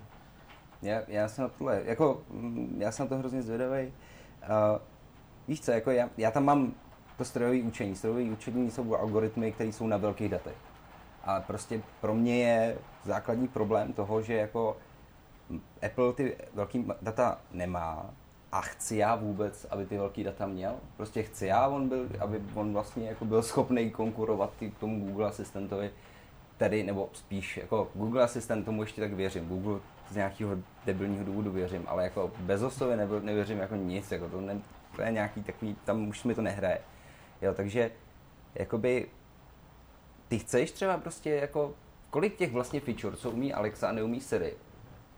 [0.82, 3.88] Já, já jsem na tohle, jako, mm, já jsem na to hrozně zvědavý.
[3.88, 4.82] Uh,
[5.48, 6.74] víš co, jako já, já tam mám
[7.18, 7.96] to strojové učení.
[7.96, 10.56] Strojové učení jsou algoritmy, které jsou na velkých datech.
[11.24, 14.78] A prostě pro mě je základní problém toho, že jako
[15.86, 18.10] Apple ty velký data nemá
[18.52, 20.76] a chci já vůbec, aby ty velký data měl.
[20.98, 25.28] Prostě chci já, on byl, aby on vlastně jako byl schopný konkurovat k tomu Google
[25.28, 25.92] asistentovi,
[26.58, 29.48] tedy, nebo spíš jako Google asistent tomu ještě tak věřím.
[29.48, 34.62] Google z nějakého debilního důvodu věřím, ale jako Bezosovi nevěřím jako nic, jako to, ne,
[34.96, 36.80] to je nějaký takový, tam už mi to nehraje.
[37.42, 37.92] Jo, takže
[38.56, 39.08] jakoby
[40.28, 41.74] ty chceš třeba prostě jako,
[42.10, 44.54] kolik těch vlastně feature, co umí Alexa a neumí Siri,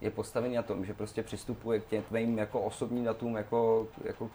[0.00, 4.30] je postavený na tom, že prostě přistupuje k těm tvým jako osobním datům jako, jako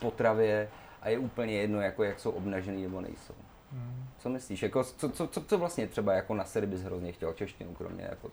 [0.00, 0.68] potravě
[1.02, 3.34] a je úplně jedno, jako jak jsou obnažený nebo nejsou.
[3.72, 4.06] Hmm.
[4.18, 4.62] Co myslíš?
[4.62, 8.04] Jako, co, co, co, co, vlastně třeba jako na Siri bys hrozně chtěl češtinu, kromě
[8.10, 8.30] jako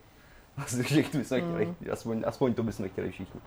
[0.57, 1.75] vlastně všichni bychom chtěli, hmm.
[1.91, 3.41] aspoň, aspoň to bychom chtěli všichni.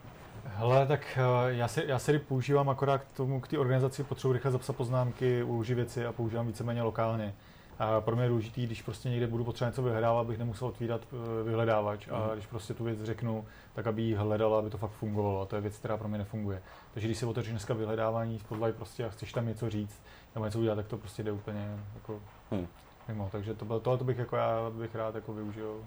[0.45, 4.33] Hele, tak eh, já, si, já Siri používám akorát k tomu, k té organizaci potřebuji
[4.33, 7.35] rychle zapsat poznámky, uložit věci a používám víceméně lokálně.
[7.79, 11.01] A pro mě je důležitý, když prostě někde budu potřebovat něco vyhledávat, abych nemusel otvírat
[11.12, 12.09] eh, vyhledávač.
[12.09, 12.31] A mhm.
[12.33, 15.40] když prostě tu věc řeknu, tak aby ji hledala, aby to fakt fungovalo.
[15.40, 16.62] A to je věc, která pro mě nefunguje.
[16.95, 20.03] Takže když si otevřeš dneska vyhledávání Spotlight prostě a chceš tam něco říct
[20.35, 22.66] nebo něco udělat, tak to prostě jde úplně jako hmm.
[23.09, 23.29] mimo.
[23.33, 25.85] Takže to, tohle to bych, jako já bych rád jako využil.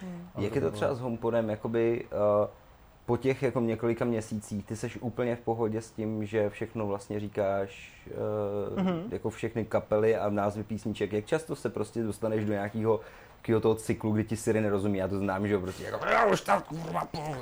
[0.00, 0.28] Hmm.
[0.38, 1.50] Jak je to třeba s HomePodem?
[1.50, 2.48] Jakoby, uh,
[3.06, 7.20] po těch jako několika měsících ty seš úplně v pohodě s tím, že všechno vlastně
[7.20, 7.92] říkáš,
[8.76, 9.02] uh, mm-hmm.
[9.10, 11.12] jako všechny kapely a názvy písniček.
[11.12, 13.00] Jak často se prostě dostaneš do nějakého
[13.46, 16.26] takového toho cyklu, kdy ti Siri nerozumí, já to znám, že jo, prostě jako, já
[16.26, 16.64] už tak,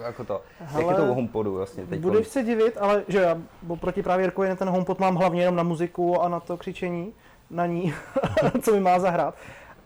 [0.04, 0.42] jako to.
[0.58, 2.00] Hele, Jak je to u HomePodu vlastně teď?
[2.00, 3.38] Budeš se divit, ale že já
[3.80, 7.12] proti právě Jirkovi ten HomePod mám hlavně jenom na muziku a na to křičení
[7.50, 7.94] na ní,
[8.62, 9.34] co mi má zahrát.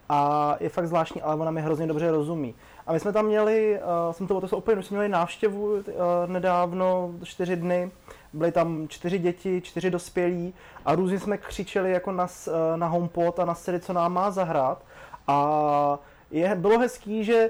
[0.09, 2.55] A je fakt zvláštní, ale ona mi hrozně dobře rozumí.
[2.87, 5.81] A my jsme tam měli, uh, jsem to otevřel úplně, my jsme měli návštěvu uh,
[6.27, 7.91] nedávno, čtyři dny,
[8.33, 10.53] byly tam čtyři děti, čtyři dospělí
[10.85, 14.31] a různě jsme křičeli jako na, uh, na HomePod a na Siri, co nám má
[14.31, 14.83] zahrát.
[15.27, 15.99] A
[16.31, 17.49] je, bylo hezký, že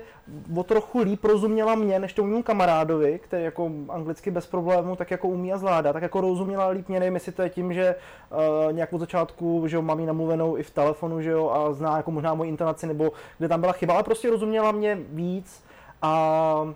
[0.58, 5.12] o trochu líp rozuměla mě, než to mému kamarádovi, který jako anglicky bez problémů tak
[5.12, 7.96] jako umí a zvládá, tak jako rozuměla líp mě, nevím, jestli to je tím, že
[8.66, 11.98] uh, nějak od začátku, že jo, mám namluvenou i v telefonu, že jo, a zná
[11.98, 15.64] jako možná moji intonaci, nebo kde tam byla chyba, ale prostě rozuměla mě víc
[16.02, 16.74] a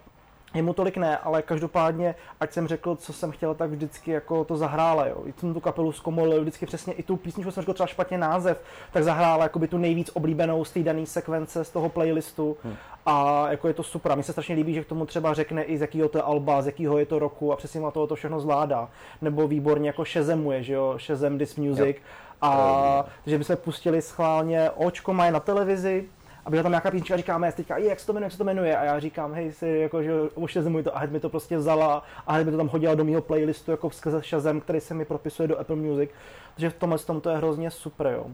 [0.54, 4.58] Jemu tolik ne, ale každopádně, ať jsem řekl, co jsem chtěl, tak vždycky jako to
[4.58, 5.18] zahrála, jo.
[5.26, 8.62] I jsem tu kapelu zkomolil, vždycky přesně i tu písničku jsem řekl třeba špatně název,
[8.92, 12.58] tak zahrála jako by tu nejvíc oblíbenou z té dané sekvence, z toho playlistu.
[12.64, 12.76] Hmm.
[13.06, 14.12] A jako je to super.
[14.12, 16.22] A mně se strašně líbí, že k tomu třeba řekne i z jakého to je
[16.22, 18.90] alba, z jakého je to roku a přesně na toho to všechno zvládá.
[19.22, 21.96] Nebo výborně jako šezemuje, že jo, šezem this music.
[21.96, 22.04] Jo.
[22.42, 26.06] A takže bychom pustili schválně Očko mají na televizi,
[26.46, 28.78] a byla tam nějaká písnička říkáme, teďka, jak se to jmenuje, jak se to jmenuje?
[28.78, 31.58] A já říkám, hej, si, jako, že už zemuji to a hned mi to prostě
[31.58, 34.94] vzala a hned mi to tam hodila do mého playlistu jako skrze Shazam, který se
[34.94, 36.10] mi propisuje do Apple Music.
[36.54, 38.28] Takže v tomhle tom to je hrozně super, jo.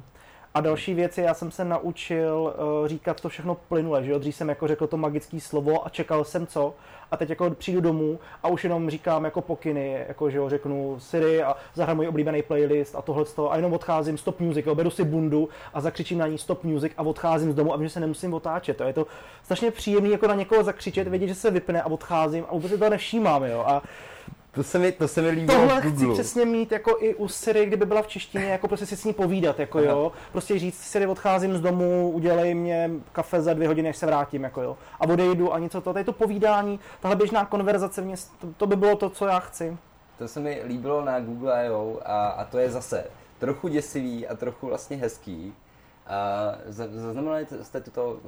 [0.54, 4.20] A další věc je, já jsem se naučil uh, říkat to všechno plynule, že jo?
[4.20, 6.74] Dřív jsem jako řekl to magické slovo a čekal jsem co.
[7.12, 11.00] A teď jako přijdu domů a už jenom říkám jako pokyny, jako že jo, řeknu
[11.00, 14.76] Siri a zahraju můj oblíbený playlist a tohle a jenom odcházím stop music, jo?
[14.76, 17.88] beru si bundu a zakřičím na ní stop music a odcházím z domu a vím,
[17.88, 18.78] že se nemusím otáčet.
[18.78, 19.08] To je to
[19.44, 22.78] strašně příjemné jako na někoho zakřičet, vědět, že se vypne a odcházím a vůbec si
[22.78, 23.64] to nevšímám, jo.
[23.68, 23.82] A
[24.52, 27.66] to se mi, to se mi líbilo Tohle chci přesně mít jako i u Siri,
[27.66, 29.88] kdyby byla v češtině, jako prostě si s ní povídat, jako Aha.
[29.88, 30.12] jo.
[30.32, 34.44] Prostě říct Siri, odcházím z domu, udělej mě kafe za dvě hodiny, než se vrátím,
[34.44, 34.78] jako jo.
[35.00, 35.94] A odejdu a něco to.
[35.94, 39.78] Tady to povídání, tahle běžná konverzace, mě, to, to, by bylo to, co já chci.
[40.18, 42.00] To se mi líbilo na Google I.O.
[42.06, 43.06] A, a to je zase
[43.40, 45.54] trochu děsivý a trochu vlastně hezký.
[46.08, 48.20] A zaznamenali jste to,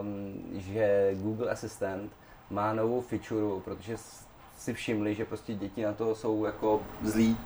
[0.00, 2.12] um, že Google Assistant
[2.50, 3.96] má novou feature, protože
[4.60, 7.36] si všimli, že prostě děti na to jsou jako zlí,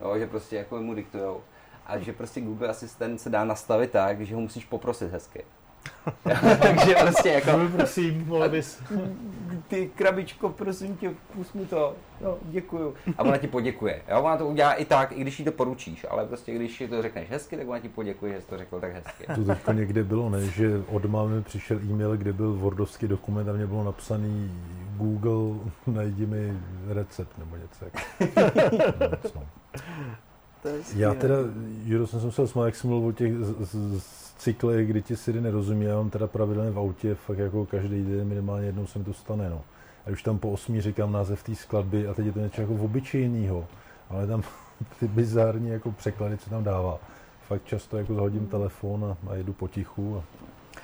[0.00, 1.42] jo, že prostě jako mu diktujou.
[1.86, 5.44] A že prostě Google Asistent se dá nastavit tak, že ho musíš poprosit hezky.
[6.62, 7.50] Takže prostě jako...
[7.58, 8.82] No, prosím, vole bys.
[9.68, 11.94] Ty krabičko, prosím tě, pust mi to.
[12.20, 12.94] No, děkuju.
[13.18, 14.02] A ona ti poděkuje.
[14.08, 14.22] Jo?
[14.22, 17.30] Ona to udělá i tak, i když jí to poručíš, ale prostě když to řekneš
[17.30, 19.26] hezky, tak ona ti poděkuje, že jsi to řekl tak hezky.
[19.34, 20.46] To teďka někde bylo, ne?
[20.46, 24.50] Že od mámy přišel e-mail, kde byl wordovský dokument a mě bylo napsaný
[24.96, 27.84] Google, najdi mi recept nebo něco.
[29.34, 29.46] no,
[30.96, 31.34] Já teda,
[31.84, 35.02] Juro, jsem se musel smát, jak jsem mluvil o těch z, z, z cyklech, kdy
[35.02, 38.86] ti Siri nerozumí, já mám teda pravidelně v autě, fakt jako každý den minimálně jednou
[38.86, 39.62] se mi to stane, no.
[40.06, 42.74] A už tam po osmi říkám název té skladby a teď je to něco jako
[42.74, 43.66] obyčejného,
[44.10, 44.42] ale tam
[45.00, 46.98] ty bizární jako překlady, co tam dává
[47.48, 50.16] fakt často jako zhodím telefon a, a jedu potichu.
[50.16, 50.22] A...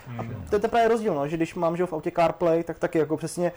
[0.07, 0.45] Hmm.
[0.49, 3.17] To je teprve rozdíl, no, že když mám že v autě CarPlay, tak taky jako
[3.17, 3.51] přesně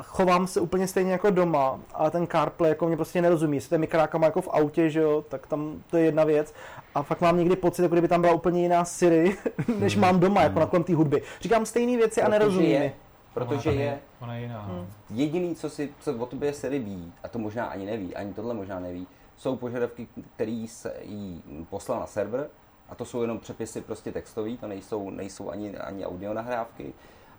[0.00, 3.56] chovám se úplně stejně jako doma, ale ten CarPlay jako mě prostě nerozumí.
[3.56, 6.54] Jestli to je mikrákama jako v autě, že jo, tak tam to je jedna věc.
[6.94, 9.36] A fakt mám někdy pocit, jako kdyby tam byla úplně jiná Siri,
[9.78, 11.22] než mám doma, jako na kolem té hudby.
[11.40, 12.70] Říkám stejné věci a nerozumím.
[12.70, 12.92] Je,
[13.34, 14.62] protože ona je, ona je jiná.
[14.62, 14.86] Hmm.
[15.10, 18.54] jediný, co, si, co o tobě Siri ví, a to možná ani neví, ani tohle
[18.54, 22.48] možná neví, jsou požadavky, které se jí poslal na server,
[22.88, 26.92] a to jsou jenom přepisy prostě textový, to nejsou, nejsou ani, ani audio nahrávky.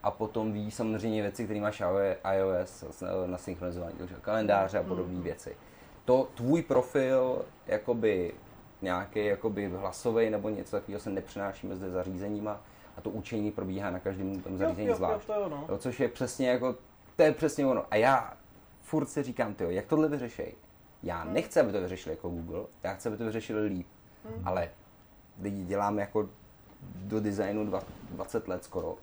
[0.05, 1.83] A potom ví samozřejmě věci, které máš
[2.35, 2.83] iOS
[3.25, 5.23] na synchronizování, takže kalendáře a podobné hmm.
[5.23, 5.55] věci.
[6.05, 8.33] To tvůj profil, jakoby
[8.81, 12.61] nějaký jakoby hlasový nebo něco takového se nepřenáší mezi zařízeníma
[12.97, 15.29] a to učení probíhá na každém tom zařízení jo, zvlášť.
[15.29, 15.77] Jo, to jo, no.
[15.77, 16.75] což je přesně jako,
[17.15, 17.85] to je přesně ono.
[17.91, 18.33] A já
[18.81, 20.53] furt si říkám, tyjo, jak tohle vyřešej?
[21.03, 21.33] Já hmm.
[21.33, 23.87] nechci, aby to vyřešili jako Google, já chci, aby to vyřešili líp.
[24.25, 24.47] Hmm.
[24.47, 24.69] Ale
[25.41, 26.29] lidi děláme jako
[26.81, 27.71] do designu
[28.11, 28.97] 20 let skoro.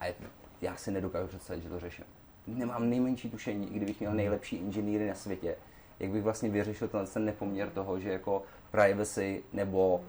[0.00, 0.14] A
[0.60, 2.04] já si nedokážu představit, že to řeším.
[2.46, 5.56] Nemám nejmenší tušení, i kdybych měl nejlepší inženýry na světě,
[6.00, 10.00] jak bych vlastně vyřešil ten nepoměr toho, že jako privacy nebo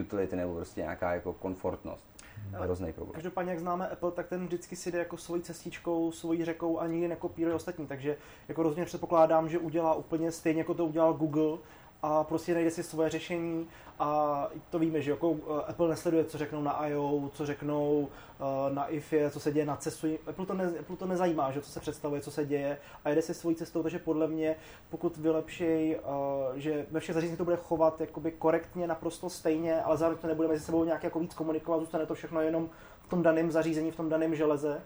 [0.00, 2.06] utility nebo prostě nějaká jako komfortnost.
[2.52, 3.14] Hrozný problém.
[3.14, 6.86] Každopádně, jak známe Apple, tak ten vždycky si jde jako svojí cestičkou, svojí řekou a
[6.86, 7.86] nikdy nekopíruje ostatní.
[7.86, 8.16] Takže
[8.48, 11.58] jako rozhodně předpokládám, že udělá úplně stejně, jako to udělal Google,
[12.02, 16.38] a prostě najde si svoje řešení a to víme, že jako eh, Apple nesleduje, co
[16.38, 18.08] řeknou na I.O., co řeknou
[18.40, 20.08] eh, na IFE, co se děje na cestu.
[20.26, 23.22] Apple to, ne, Apple to nezajímá, že co se představuje, co se děje a jede
[23.22, 24.56] si svojí cestou, takže podle mě,
[24.90, 29.96] pokud vylepšej, eh, že ve všech zařízeních to bude chovat jakoby korektně, naprosto stejně, ale
[29.96, 32.70] zároveň to nebude mezi sebou nějak jako víc komunikovat, zůstane to všechno jenom
[33.06, 34.82] v tom daném zařízení, v tom daném železe,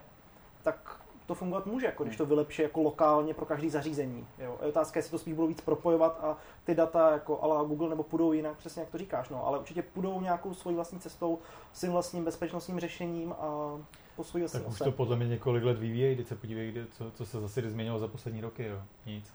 [0.63, 1.00] tak
[1.31, 4.27] to fungovat může, jako když to vylepší jako lokálně pro každý zařízení.
[4.39, 4.59] Jo.
[4.63, 8.03] Je otázka, jestli to spíš budou víc propojovat a ty data jako ala Google nebo
[8.03, 11.39] půjdou jinak, přesně jak to říkáš, no, ale určitě půjdou nějakou svojí vlastní cestou,
[11.73, 13.79] svým vlastním bezpečnostním řešením a
[14.17, 17.27] po svojí Tak už to podle mě několik let vyvíjejí, když se podívej, co, co
[17.27, 18.83] se zase změnilo za poslední roky, jo.
[19.07, 19.33] Nic.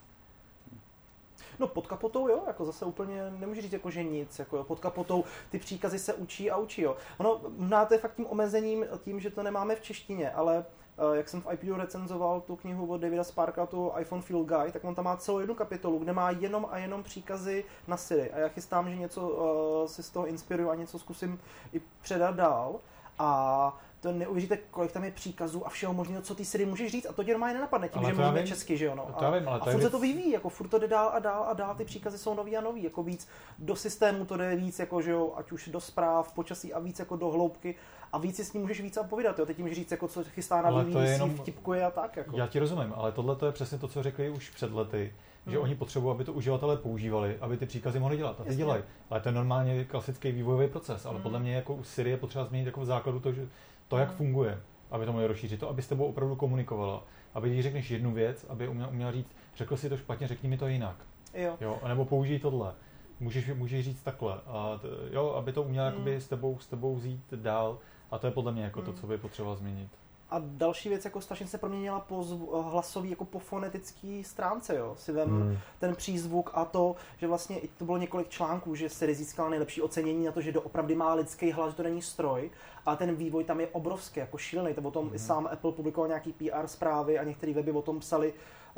[1.58, 4.80] No pod kapotou jo, jako zase úplně nemůžu říct jako že nic, jako jo, pod
[4.80, 6.96] kapotou ty příkazy se učí a učí jo.
[7.18, 10.64] Ono máte je fakt tím omezením tím, že to nemáme v češtině, ale
[11.12, 14.84] jak jsem v IPU recenzoval tu knihu od Davida Sparka, tu iPhone Feel Guide, tak
[14.84, 18.30] on tam má celou jednu kapitolu, kde má jenom a jenom příkazy na Siri.
[18.30, 21.40] A já chystám, že něco uh, si z toho inspiruju a něco zkusím
[21.72, 22.76] i předat dál.
[23.18, 27.06] A to neuvěříte, kolik tam je příkazů a všeho možného, co ty Siri můžeš říct
[27.06, 28.94] a to tě normálně nenapadne tím, ale že mluvíme česky, že jo.
[28.94, 29.24] No.
[29.24, 31.44] A, vím, ale a furt se to vyvíjí, jako furt to jde dál a dál
[31.48, 33.28] a dál, ty příkazy jsou nový a nový, jako víc
[33.58, 36.98] do systému to jde víc, jako že jo, ať už do zpráv, počasí a víc
[36.98, 37.74] jako do hloubky
[38.16, 39.46] a víc si s ním můžeš víc povídat, jo.
[39.46, 41.34] Teď můžeš říct, jako co chystá na vyvíjí, jenom...
[41.34, 42.16] vtipkuje a tak.
[42.16, 42.36] Jako.
[42.36, 45.12] Já ti rozumím, ale tohle to je přesně to, co řekli už před lety,
[45.44, 45.52] hmm.
[45.52, 48.40] že oni potřebují, aby to uživatelé používali, aby ty příkazy mohli dělat.
[48.40, 48.82] A ty dělají.
[49.10, 51.06] Ale to je normálně klasický vývojový proces.
[51.06, 51.22] Ale hmm.
[51.22, 53.48] podle mě jako u Siri je potřeba změnit jako v základu to, že
[53.88, 54.16] to, jak hmm.
[54.16, 57.02] funguje, aby to mohli rozšířit, to, aby s tebou opravdu komunikovala.
[57.34, 60.58] Aby když řekneš jednu věc, aby uměla, uměla říct, řekl si to špatně, řekni mi
[60.58, 60.96] to jinak.
[61.34, 61.56] Jo.
[61.60, 62.72] jo nebo použij tohle.
[63.20, 64.34] Můžeš, můžeš říct takhle.
[64.46, 66.08] A t, jo, aby to uměla hmm.
[66.08, 67.78] s, tebou, s tebou vzít dál.
[68.10, 68.92] A to je podle mě jako hmm.
[68.92, 69.88] to, co by potřeba změnit.
[70.30, 74.94] A další věc, jako strašně se proměnila po zv- hlasový, jako po fonetické stránce, jo.
[74.98, 75.58] Si vem hmm.
[75.80, 80.24] ten přízvuk a to, že vlastně to bylo několik článků, že se získal nejlepší ocenění
[80.24, 82.50] na to, že doopravdy má lidský hlas, že to není stroj,
[82.86, 84.74] a ten vývoj tam je obrovský, jako šílený.
[84.74, 85.14] To o tom hmm.
[85.14, 88.34] i sám Apple publikoval nějaký PR zprávy a některé weby o tom psali,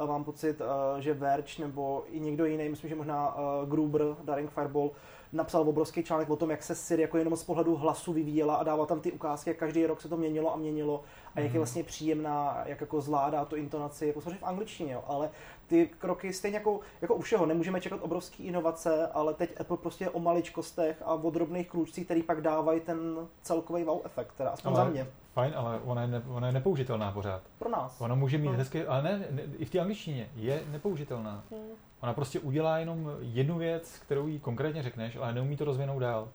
[0.06, 4.50] mám pocit, eh, že Verge nebo i někdo jiný, myslím, že možná eh, Gruber, Daring
[4.50, 4.90] Fireball,
[5.32, 8.62] napsal obrovský článek o tom, jak se Siri jako jenom z pohledu hlasu vyvíjela a
[8.62, 11.02] dával tam ty ukázky, jak každý rok se to měnilo a měnilo
[11.34, 11.58] a jak je mhm.
[11.58, 15.30] vlastně příjemná, jak jako zvládá tu intonaci, jako samozřejmě v angličtině, jo, ale
[15.66, 20.04] ty kroky stejně jako, jako u všeho, nemůžeme čekat obrovské inovace, ale teď Apple prostě
[20.04, 24.50] je o maličkostech a o drobných krůčcích, který pak dávají ten celkový wow efekt, teda
[24.50, 25.06] aspoň ale, za mě.
[25.38, 27.42] Fajn, ale ona je, ne, ona je nepoužitelná pořád.
[27.58, 28.00] Pro nás.
[28.00, 28.52] Ona může mít no.
[28.52, 31.44] hezké, ale ne, ne, i v té angličtině je nepoužitelná.
[31.50, 31.60] Hmm.
[32.00, 36.28] Ona prostě udělá jenom jednu věc, kterou jí konkrétně řekneš, ale neumí to rozvinout dál.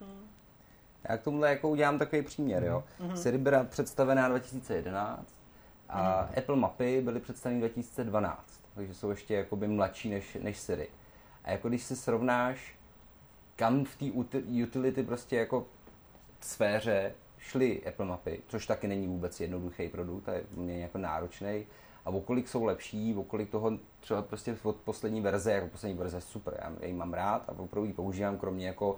[0.00, 0.28] Hmm.
[1.08, 2.84] Já k tomuhle jako udělám takový příměr, jo.
[3.00, 3.14] Mm-hmm.
[3.14, 5.34] Siri byla představená 2011
[5.88, 6.38] a mm-hmm.
[6.38, 10.88] Apple mapy byly představeny 2012, takže jsou ještě jakoby mladší než, než Siri.
[11.44, 12.74] A jako když si srovnáš,
[13.56, 14.06] kam v té
[14.62, 15.66] utility prostě jako
[16.40, 17.12] sféře
[17.48, 21.66] šly Apple mapy, což taky není vůbec jednoduchý produkt, je mě jako náročný,
[22.04, 26.54] a okolik jsou lepší, okolik toho třeba prostě od poslední verze, jako poslední verze super,
[26.62, 28.96] já ji mám rád a opravdu ji používám kromě jako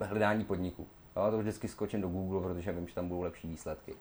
[0.00, 0.86] hledání podniku.
[1.16, 3.94] Jo, to vždycky skočím do Google, protože vím, že tam budou lepší výsledky.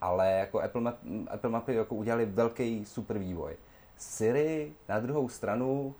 [0.00, 0.96] Ale jako Apple, Map,
[1.28, 3.56] Apple Mapy jako udělali velký super vývoj.
[3.96, 5.94] Siri na druhou stranu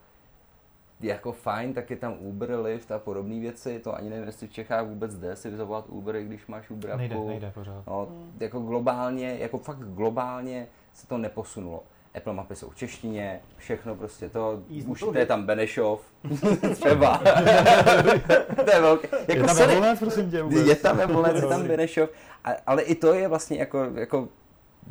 [1.01, 4.53] jako fajn, tak je tam Uber, Lyft a podobné věci, to ani nevím, jestli v
[4.53, 7.87] Čechách vůbec jde si zavolat Uber, když máš Uber Nejde, nejde pořád.
[7.87, 8.33] No, Hmm.
[8.41, 11.83] jako globálně, jako fakt globálně se to neposunulo.
[12.15, 16.01] Apple mapy jsou v češtině, všechno prostě to, Jízdní už to je tam Benešov,
[16.75, 17.19] třeba.
[18.65, 19.09] to je velké.
[19.29, 20.67] Je Jako tam sorry, Jablonec, prosím tě, vůbec?
[20.67, 22.11] je tam Jablonec, je tam Benešov,
[22.45, 24.29] a, ale i to je vlastně jako, jako,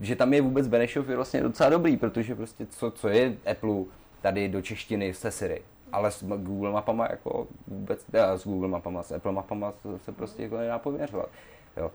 [0.02, 3.76] že tam je vůbec Benešov je vlastně docela dobrý, protože prostě co, co je Apple
[4.22, 5.62] tady do češtiny se Siri.
[5.98, 8.06] Ale s Google mapama jako vůbec,
[8.36, 11.30] s Google mapama, s Apple mapama se, prostě jako nedá poměřovat.
[11.78, 11.92] Jo.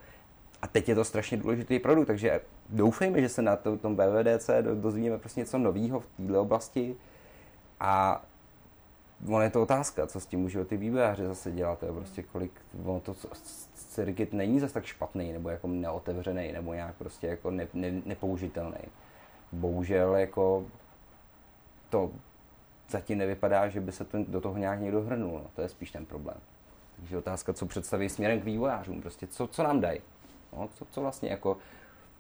[0.63, 4.51] A teď je to strašně důležitý produkt, takže doufejme, že se na to, tom BVDC
[4.63, 6.97] do- dozvíme prostě něco nového v této oblasti.
[7.81, 8.23] A
[9.29, 11.83] ono je to otázka, co s tím můžou ty vývojáři zase dělat.
[11.83, 11.95] Jo?
[11.95, 12.53] Prostě kolik,
[12.85, 13.15] ono to
[13.75, 18.83] Circuit není zase tak špatný, nebo jako neotevřený, nebo nějak prostě jako ne, ne, nepoužitelný.
[19.53, 20.65] Bohužel jako
[21.91, 22.11] to
[22.89, 25.41] zatím nevypadá, že by se ten, do toho nějak někdo hrnul.
[25.45, 25.51] No.
[25.57, 26.37] To je spíš ten problém.
[26.97, 30.01] Takže otázka, co představí směrem k vývojářům, prostě co, co nám dají.
[30.57, 31.57] No, co, co vlastně jako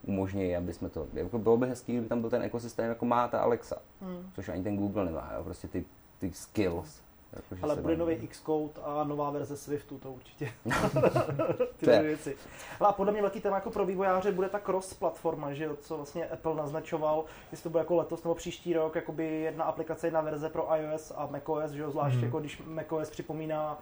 [0.04, 3.28] umožní, aby jsme to, jako bylo by hezký, kdyby tam byl ten ekosystém, jako má
[3.28, 4.30] ta Alexa, Hmm.
[4.34, 5.44] což ani ten Google nemá, jo?
[5.44, 5.84] prostě ty,
[6.18, 7.00] ty skills.
[7.36, 10.52] Jako, Ale bude nový Xcode a nová verze Swiftu, to určitě.
[11.76, 12.36] Ty To dvě věci.
[12.80, 15.76] Ale a podle mě velký téma jako pro vývojáře bude ta cross platforma, že jo,
[15.80, 20.06] co vlastně Apple naznačoval, jestli to bude jako letos nebo příští rok, jakoby jedna aplikace,
[20.06, 22.24] jedna verze pro iOS a macOS, že jo, zvlášť Mhm.
[22.24, 23.78] jako když macOS připomíná,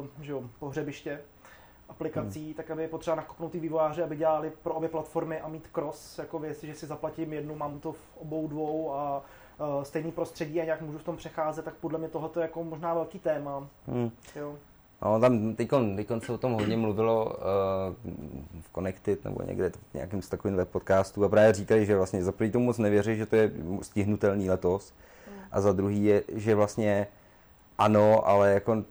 [0.00, 1.20] uh, že jo, pohřebiště
[1.88, 2.54] aplikací, Hmm.
[2.54, 6.18] tak aby je potřeba nakopnout ty vývojáři, aby dělali pro obě platformy a mít cross,
[6.18, 9.22] jako věci, že si zaplatím jednu, mám to v obou dvou a
[9.82, 12.94] stejný prostředí a nějak můžu v tom přecházet, tak podle mě tohle je jako možná
[12.94, 13.68] velký téma.
[13.86, 14.10] Hmm.
[14.36, 14.54] Jo.
[15.02, 15.70] No, tam teď
[16.18, 17.32] se o tom hodně mluvilo uh,
[18.60, 22.24] v Connected nebo někde v nějakém z takovým web podcastů a právě říkali, že vlastně
[22.24, 24.92] za prvý tomu moc nevěří, že to je stihnutelný letos
[25.52, 27.06] a za druhý je, že vlastně
[27.78, 28.84] ano, ale jako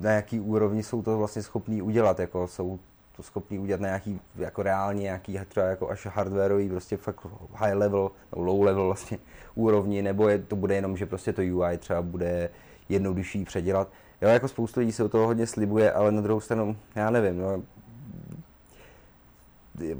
[0.00, 2.78] na jaký úrovni jsou to vlastně schopní udělat, jako jsou
[3.18, 8.10] to schopní udělat nějaký jako reálně nějaký třeba jako až hardwareový prostě fakt high level,
[8.36, 9.18] no low level vlastně
[9.54, 12.50] úrovni, nebo je, to bude jenom, že prostě to UI třeba bude
[12.88, 13.88] jednodušší předělat.
[14.22, 17.38] Jo, jako spoustu lidí se o toho hodně slibuje, ale na druhou stranu, já nevím,
[17.38, 17.62] no,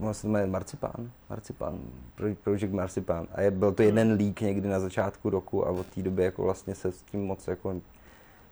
[0.00, 1.78] ono se jmenuje Marcipan,
[2.14, 3.26] Pro- Project Marcipan.
[3.32, 6.42] A je, byl to jeden leak někdy na začátku roku a od té doby jako
[6.42, 7.80] vlastně se s tím moc jako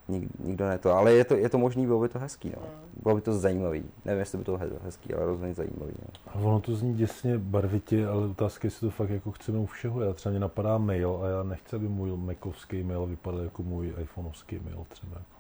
[0.09, 0.93] nik, nikdo ne to.
[0.93, 2.63] Ale je to, je to možný, bylo by to hezký, no.
[3.03, 3.85] Bylo by to zajímavý.
[4.05, 5.93] Nevím, jestli by to bylo hezký, ale rozhodně zajímavý.
[6.03, 6.33] No.
[6.33, 9.67] A ono to zní děsně barvitě, ale otázka je, jestli to fakt jako chceme u
[9.67, 10.01] všeho.
[10.01, 13.95] Já třeba mě napadá mail a já nechci, aby můj Macovský mail vypadal jako můj
[14.03, 15.13] iPhoneovský mail třeba.
[15.13, 15.37] Jako.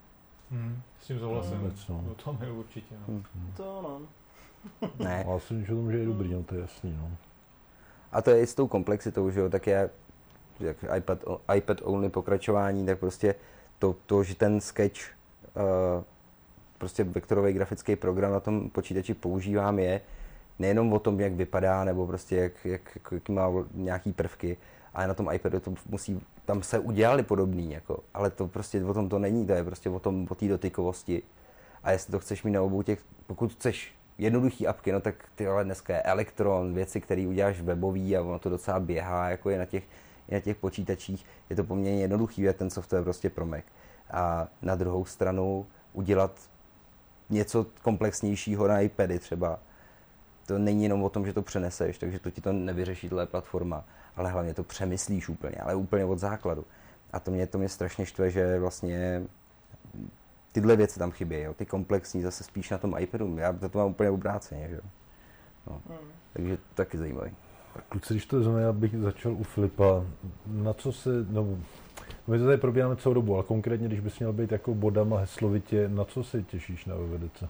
[0.50, 1.58] Hmm, s tím souhlasím.
[1.58, 2.04] Vůbec, no.
[2.08, 2.94] No to mi určitě.
[3.08, 3.14] No.
[3.14, 3.52] Hm.
[3.56, 4.00] To no.
[5.04, 5.24] Ne.
[5.24, 6.96] Ale si myslím, že to že je dobrý, no to je jasný.
[7.00, 7.10] No.
[8.12, 9.90] A to je i s tou komplexitou, že jo, tak je
[10.60, 11.24] jak iPad,
[11.56, 13.34] iPad only pokračování, tak prostě
[13.78, 15.00] to, to že ten sketch,
[15.56, 16.04] uh,
[16.78, 20.00] prostě vektorový grafický program na tom počítači používám je
[20.58, 24.56] nejenom o tom, jak vypadá, nebo prostě jak, jak, jak, má nějaký prvky,
[24.94, 28.94] ale na tom iPadu to musí, tam se udělali podobný, jako, ale to prostě o
[28.94, 31.22] tom to není, to je prostě o tom, o té dotykovosti.
[31.82, 35.46] A jestli to chceš mít na obou těch, pokud chceš jednoduchý apky, no tak ty
[35.46, 39.58] ale dneska je Elektron, věci, které uděláš webový a ono to docela běhá, jako je
[39.58, 39.84] na těch,
[40.28, 43.64] je na těch počítačích, je to poměrně jednoduchý, a ten software prostě pro Mac.
[44.10, 46.50] A na druhou stranu udělat
[47.30, 49.58] něco komplexnějšího na iPady třeba,
[50.46, 53.84] to není jenom o tom, že to přeneseš, takže to ti to nevyřeší tohle platforma,
[54.16, 56.64] ale hlavně to přemyslíš úplně, ale úplně od základu.
[57.12, 59.22] A to mě, to mě strašně štve, že vlastně
[60.52, 61.54] tyhle věci tam chybějí, jo.
[61.54, 64.82] ty komplexní zase spíš na tom iPadu, já to mám úplně obráceně, že jo.
[65.66, 65.82] No.
[65.88, 66.08] Hmm.
[66.32, 67.34] Takže to taky zajímavý.
[67.88, 70.04] Kluci, když to já bych začal u Filipa.
[70.46, 71.58] Na co se, no,
[72.26, 75.88] my to tady probíráme celou dobu, ale konkrétně, když bys měl být jako bodama heslovitě,
[75.88, 77.44] na co se těšíš na VVDC?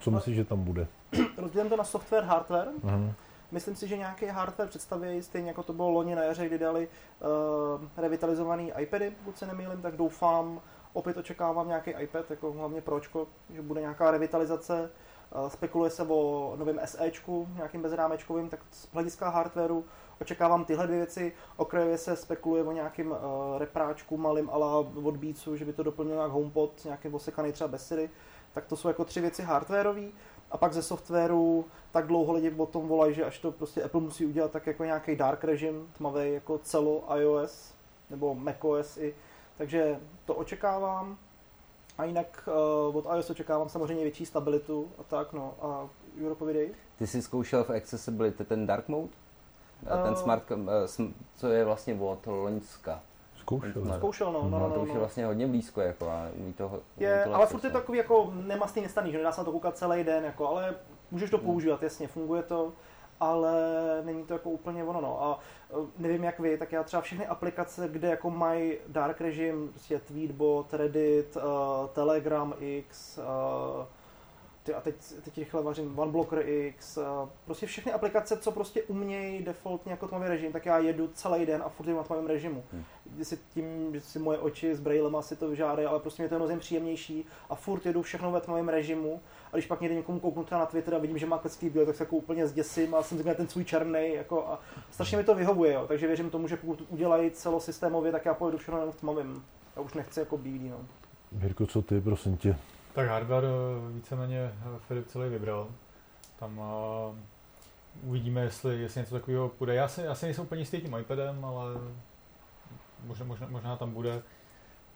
[0.00, 0.86] Co myslíš, že tam bude?
[1.36, 2.68] Rozdělím to na software, hardware.
[2.84, 3.12] Aha.
[3.52, 6.88] Myslím si, že nějaký hardware představí, stejně jako to bylo loni na jaře, kdy dali
[7.78, 10.60] uh, revitalizovaný iPady, pokud se nemýlím, tak doufám,
[10.92, 14.90] opět očekávám nějaký iPad, jako hlavně pročko, že bude nějaká revitalizace.
[15.48, 19.84] Spekuluje se o novém SEčku, nějakým bezrámečkovým, tak z hlediska hardwareu
[20.20, 21.32] očekávám tyhle dvě věci.
[21.56, 23.16] Okrajově se spekuluje o nějakým uh,
[23.58, 27.86] repráčku malým ala od Beatsu, že by to doplnil nějak HomePod, nějaký osekaný třeba bez
[27.86, 28.10] Siri.
[28.52, 30.06] Tak to jsou jako tři věci hardwareové.
[30.50, 34.00] A pak ze softwaru tak dlouho lidi o tom volají, že až to prostě Apple
[34.00, 37.74] musí udělat tak jako nějaký dark režim, tmavý jako celo iOS
[38.10, 39.14] nebo macOS i.
[39.56, 41.18] Takže to očekávám.
[41.98, 42.48] A jinak
[42.88, 45.54] uh, od iOS očekávám samozřejmě větší stabilitu a tak no.
[45.62, 45.88] A
[46.20, 46.70] Juro povídej.
[46.98, 49.08] Ty jsi zkoušel v Accessibility ten Dark Mode?
[49.90, 50.16] A ten Eh.
[50.16, 53.00] smart, cam- eh, sm- co je vlastně od Loňska.
[53.36, 53.82] Zkoušel.
[53.84, 55.00] No, Zkoušel, no, no, No, no, to už je no.
[55.00, 57.80] vlastně hodně blízko, jako, a umí to, umí Je, to ale furt je no.
[57.80, 60.74] takový jako nemastný, nestaný, že nedá se na to koukat celý den, jako, ale
[61.10, 61.46] můžeš to Hmm.
[61.46, 62.72] používat, jasně, funguje to,
[63.20, 63.52] ale
[64.04, 65.22] není to jako úplně ono, no.
[65.22, 65.38] A
[65.70, 69.98] eh, nevím jak vy, tak já třeba všechny aplikace, kde jako mají dark režim, prostě
[69.98, 71.42] Tweetbot, Reddit, uh,
[71.92, 73.84] Telegram X, uh,
[74.64, 74.94] ty, a teď,
[75.24, 80.28] teď rychle vařím, OneBlocker X, uh, prostě všechny aplikace, co prostě umějí defaultně jako tmavý
[80.28, 82.64] režim, tak já jedu celý den a furt jedu na tmavém režimu.
[82.72, 82.84] Hmm.
[83.22, 86.34] Si tím, že si moje oči s brailema si to vyžádají, ale prostě mě to
[86.34, 89.20] je mnohem příjemnější a furt jedu všechno ve tmavém režimu
[89.52, 91.86] a když pak někde někomu kouknu třeba na Twitter a vidím, že má klecký bílé,
[91.86, 94.60] tak se jako úplně zděsím a jsem řekl ten svůj černý, jako a
[94.90, 95.84] strašně mi to vyhovuje, jo.
[95.88, 99.42] takže věřím tomu, že pokud udělají celosystémově, tak já pojedu všechno jenom v tmavém.
[99.76, 100.80] Já už nechci jako bílý, no.
[101.42, 102.56] Jirko, co ty, prosím tě?
[102.94, 105.68] Tak hardware eh, víceméně eh, Filip celý vybral.
[106.38, 107.16] Tam uh,
[108.08, 109.74] uvidíme, jestli, jestli něco takového půjde.
[109.74, 111.74] Já si, já si nejsem úplně jistý tím iPadem, ale
[113.06, 114.22] možná, možná, možná tam bude.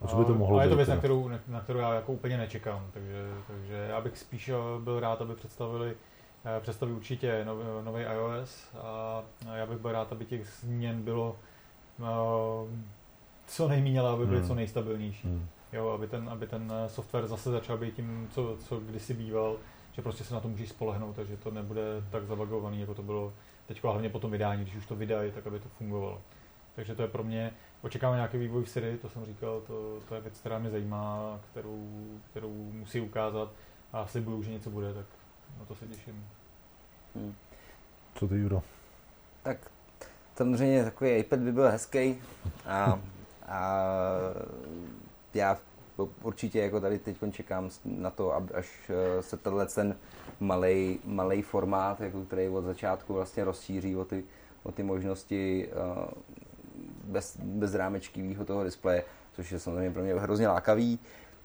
[0.01, 1.95] A co by to A- mohlo Ale je to věc, na kterou, na, kterou já
[1.95, 5.97] jako úplně nečekám, takže, takže já bych spíš eh, byl rád, aby představili
[6.57, 7.47] eh, představí určitě
[7.85, 11.37] nový iOS a a já bych byl rád, aby těch změn bylo
[12.01, 12.05] eh,
[13.47, 14.49] co nejméně, ale aby byly Hmm.
[14.49, 15.29] co nejstabilnější.
[15.29, 15.49] Hmm.
[15.73, 19.57] Jo, aby ten, aby ten eh, software zase začal být tím, co, co kdysi býval,
[19.93, 23.33] že prostě se na to můžeš spolehnout, takže to nebude tak zabagovaný, jako to bylo
[23.67, 26.21] teď, hlavně po tom vydání, když už to vydají, tak aby to fungovalo.
[26.77, 27.53] Takže to je pro mě,
[27.83, 31.41] očekáváme nějaký vývoj v Siri, to jsem říkal, to, to je věc, která mě zajímá,
[31.51, 31.89] kterou,
[32.31, 33.51] kterou musí ukázat
[33.93, 35.07] a slibuju, že něco bude, tak
[35.59, 36.27] na to se těším.
[37.15, 37.35] Hmm.
[38.15, 38.63] Co ty, Juro?
[39.43, 39.71] Tak
[40.37, 42.17] samozřejmě takový iPad by byl hezký
[42.67, 43.01] a,
[43.49, 43.81] a
[45.39, 45.59] já
[46.23, 49.97] určitě jako tady teď čekám na to, až eh, se tenhle ten
[50.41, 54.25] malej, malej formát, jako který od začátku vlastně rozšíří o ty,
[54.63, 56.11] o ty možnosti eh,
[57.05, 60.99] bez, bez rámečkivého toho displeje, což je samozřejmě pro mě hrozně lákavý.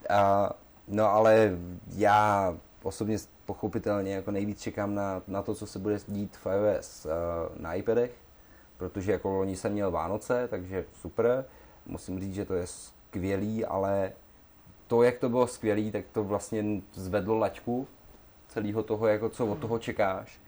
[0.09, 0.51] A,
[0.87, 1.57] no ale
[1.95, 7.05] já osobně pochopitelně jako nejvíc čekám na, na to, co se bude dít v iOS
[7.05, 7.09] eh,
[7.59, 8.11] na iPadech,
[8.77, 11.45] protože jako loni jsem měl Vánoce, takže super.
[11.85, 12.65] Musím říct, že to je
[13.13, 14.11] skvělý, ale
[14.87, 17.87] to, jak to bylo skvělý, tak to vlastně zvedlo laťku
[18.47, 20.39] celého toho, jako co od toho čekáš.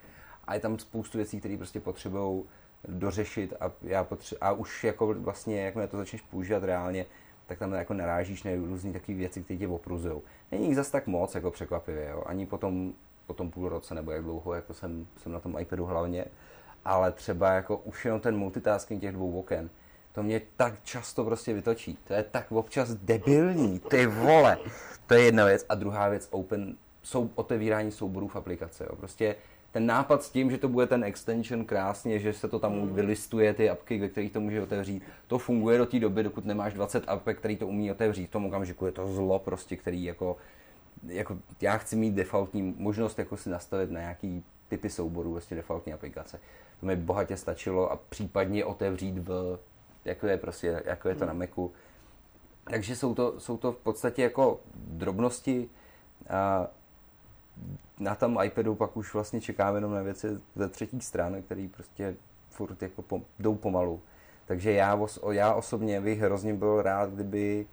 [0.48, 2.44] A je tam spoustu věcí, které prostě potřebují
[2.88, 7.06] dořešit a, já potře- a už jako vlastně, jakmile to začneš používat reálně,
[7.48, 10.22] tak tam jako narážíš na různé takové věci, které tě opruzujou.
[10.52, 12.24] Není jich zas tak moc, jako překvapivě, jo?
[12.26, 12.94] ani po tom,
[13.28, 16.26] po tom půl roce, nebo jak dlouho jako jsem, jsem na tom iPadu hlavně,
[16.86, 19.70] ale třeba jako už jenom ten multitasking těch dvou oken,
[20.16, 21.98] to mě tak často prostě vytočí.
[22.08, 24.58] To je tak občas debilní, ty vole.
[25.08, 25.66] To je jedna věc.
[25.70, 28.84] A druhá věc, open, sou, otevírání souborů v aplikace.
[28.84, 28.96] Jo.
[28.96, 29.36] Prostě
[29.72, 33.54] ten nápad s tím, že to bude ten extension krásně, že se to tam vylistuje,
[33.54, 37.04] ty apky, ve kterých to může otevřít, to funguje do té doby, dokud nemáš 20
[37.08, 38.28] apek, který to umí otevřít.
[38.28, 40.38] V tom okamžiku je to zlo prostě, který jako,
[41.08, 45.94] jako já chci mít defaultní možnost jako si nastavit na nějaký typy souborů, vlastně defaultní
[45.94, 46.40] aplikace.
[46.80, 49.60] To mi bohatě stačilo a případně otevřít v,
[50.06, 51.72] jako je prostě, jako je to na Macu.
[52.70, 55.70] Takže jsou to, jsou to v podstatě jako drobnosti.
[56.30, 56.68] A
[58.00, 62.16] na tom iPadu pak už vlastně čekáme jenom na věci ze třetí strany, které prostě
[62.50, 64.02] furt jako pom, jdou pomalu.
[64.46, 65.00] Takže já,
[65.32, 67.68] já osobně bych hrozně byl rád, kdyby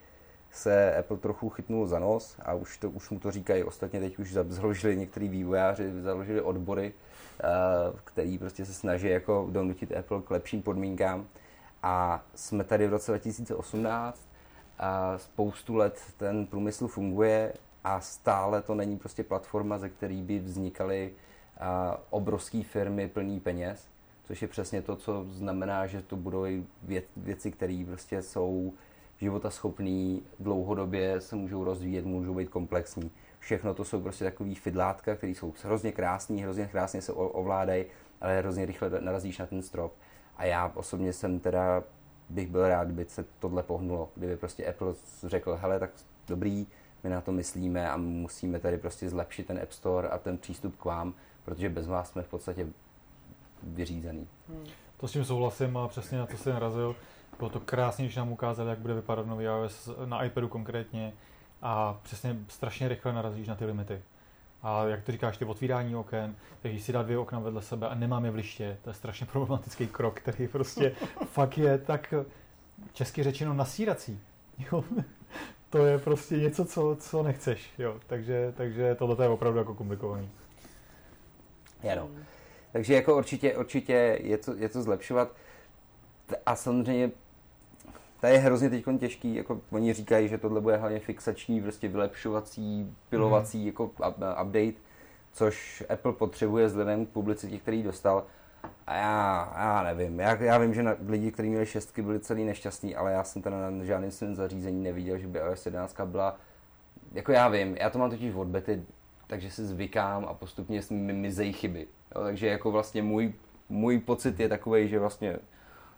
[0.51, 4.19] se Apple trochu chytnul za nos a už, to, už mu to říkají ostatně, teď
[4.19, 10.31] už založili některý vývojáři, založili odbory, uh, který prostě se snaží jako donutit Apple k
[10.31, 11.27] lepším podmínkám.
[11.83, 14.29] A jsme tady v roce 2018
[14.79, 17.53] a spoustu let ten průmysl funguje
[17.85, 21.13] a stále to není prostě platforma, ze který by vznikaly
[22.11, 23.89] obrovské firmy plný peněz,
[24.25, 26.45] což je přesně to, co znamená, že to budou
[26.83, 28.73] věc, věci, které prostě jsou
[29.19, 33.11] životaschopný, dlouhodobě se můžou rozvíjet, můžou být komplexní.
[33.39, 37.85] Všechno to jsou prostě takový fidlátka, které jsou hrozně krásný, hrozně krásně se ovládají,
[38.21, 39.95] ale hrozně rychle narazíš na ten strop.
[40.43, 41.83] A já osobně jsem teda,
[42.29, 45.91] bych byl rád, kdyby se tohle pohnulo, kdyby prostě Apple řekl, hele, tak
[46.29, 46.67] dobrý,
[47.05, 50.77] my na to myslíme a musíme tady prostě zlepšit ten App Store a ten přístup
[50.77, 51.15] k vám,
[51.45, 52.67] protože bez vás jsme v podstatě
[53.63, 54.29] vyřízený.
[54.49, 54.65] Hmm.
[54.97, 56.97] To s tím souhlasím a přesně na to se narazil.
[57.39, 61.13] Bylo to krásně, když nám ukázali, jak bude vypadat nový iOS na iPadu konkrétně
[61.63, 64.03] a přesně strašně rychle narazíš na ty limity.
[64.63, 67.89] A jak ty říkáš, ty otvírání oken, tak když si dá dvě okna vedle sebe
[67.89, 70.93] a nemám je v liště, to je strašně problematický krok, který prostě
[71.27, 72.15] fakt je tak
[72.93, 74.21] česky řečeno nasírací.
[74.73, 74.85] Jo?
[75.71, 77.71] to je prostě něco, co, co nechceš.
[77.79, 78.01] Jo?
[78.07, 80.31] Takže, takže tohle je opravdu jako komplikovaný.
[81.93, 82.09] Ano.
[82.73, 85.33] Takže jako určitě, určitě je to, je to zlepšovat.
[86.47, 87.11] A samozřejmě
[88.23, 92.97] to je hrozně teď těžký, jako oni říkají, že tohle bude hlavně fixační, prostě vylepšovací,
[93.09, 93.67] pilovací mm.
[93.67, 93.85] jako
[94.43, 94.81] update,
[95.33, 98.25] což Apple potřebuje vzhledem k publicitě, který dostal.
[98.87, 102.45] A já, já nevím, já, já vím, že na, lidi, kteří měli šestky, byli celý
[102.45, 106.37] nešťastní, ale já jsem teda na žádném svém zařízení neviděl, že by iOS 11 byla,
[107.13, 108.83] jako já vím, já to mám totiž od bety,
[109.27, 111.87] takže si zvykám a postupně mi mizejí chyby.
[112.15, 113.33] Jo, takže jako vlastně můj,
[113.69, 115.39] můj pocit je takový, že vlastně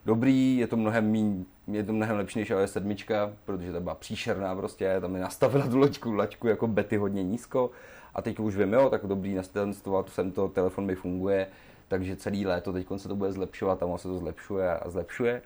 [0.06, 2.96] dobrý, je to mnohem míň, je to mnohem lepší než iOS 7,
[3.44, 7.70] protože ta byla příšerná prostě, tam mi nastavila tu loďku, laťku jako bety hodně nízko
[8.14, 11.46] a teď už vím, jo, tak dobrý, nastavovat jsem to, telefon mi funguje,
[11.88, 15.42] takže celý léto teď se to bude zlepšovat a se to zlepšuje a zlepšuje.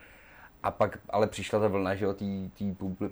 [0.62, 2.64] A pak ale přišla ta vlna, že jo, té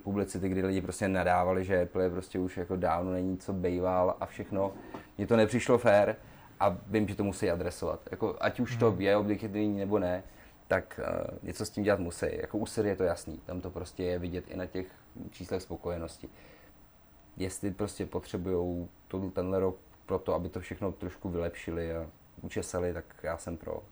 [0.03, 4.27] publicity, kdy lidi prostě nadávali, že Apple prostě už jako dávno není co bejval a
[4.27, 4.73] všechno.
[5.19, 6.17] Mně to nepřišlo fér
[6.61, 8.01] a vím, že to musí adresovat.
[8.11, 9.01] Jako, ať už to hmm.
[9.01, 10.23] je objektivní nebo ne,
[10.69, 12.27] tak uh, něco s tím dělat musí.
[12.31, 14.87] Jako u Siri je to jasný, tam to prostě je vidět i na těch
[15.31, 16.29] číslech spokojenosti.
[17.37, 18.89] Jestli prostě potřebují
[19.33, 22.11] tenhle rok pro to, aby to všechno trošku vylepšili a
[22.43, 23.83] učesali, tak já jsem pro.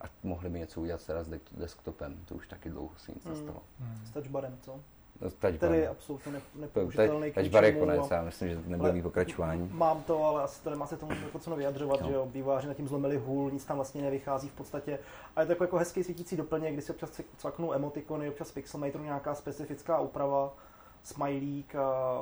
[0.00, 3.34] A mohli by něco udělat teda s desktopem, to už taky dlouho se nic hmm.
[3.34, 3.62] nestalo.
[3.80, 4.06] Hmm.
[4.06, 4.80] S touchbarem, co?
[5.20, 5.52] No, touchbar.
[5.52, 7.32] Který je absolutně ne, nepoužitelný.
[7.32, 9.70] Touchbar je konec, já myslím, že to nebude mít pokračování.
[9.72, 12.08] Mám to, ale asi to nemá se tomu jako co vyjadřovat, no.
[12.08, 14.98] že jo, býváři na tím zlomili hůl, nic tam vlastně nevychází v podstatě.
[15.36, 19.04] A je to jako, jako hezký svítící doplněk, kdy si občas cvaknou emotikony, občas pixelmateru
[19.04, 20.54] nějaká specifická úprava,
[21.02, 22.20] smajlík a...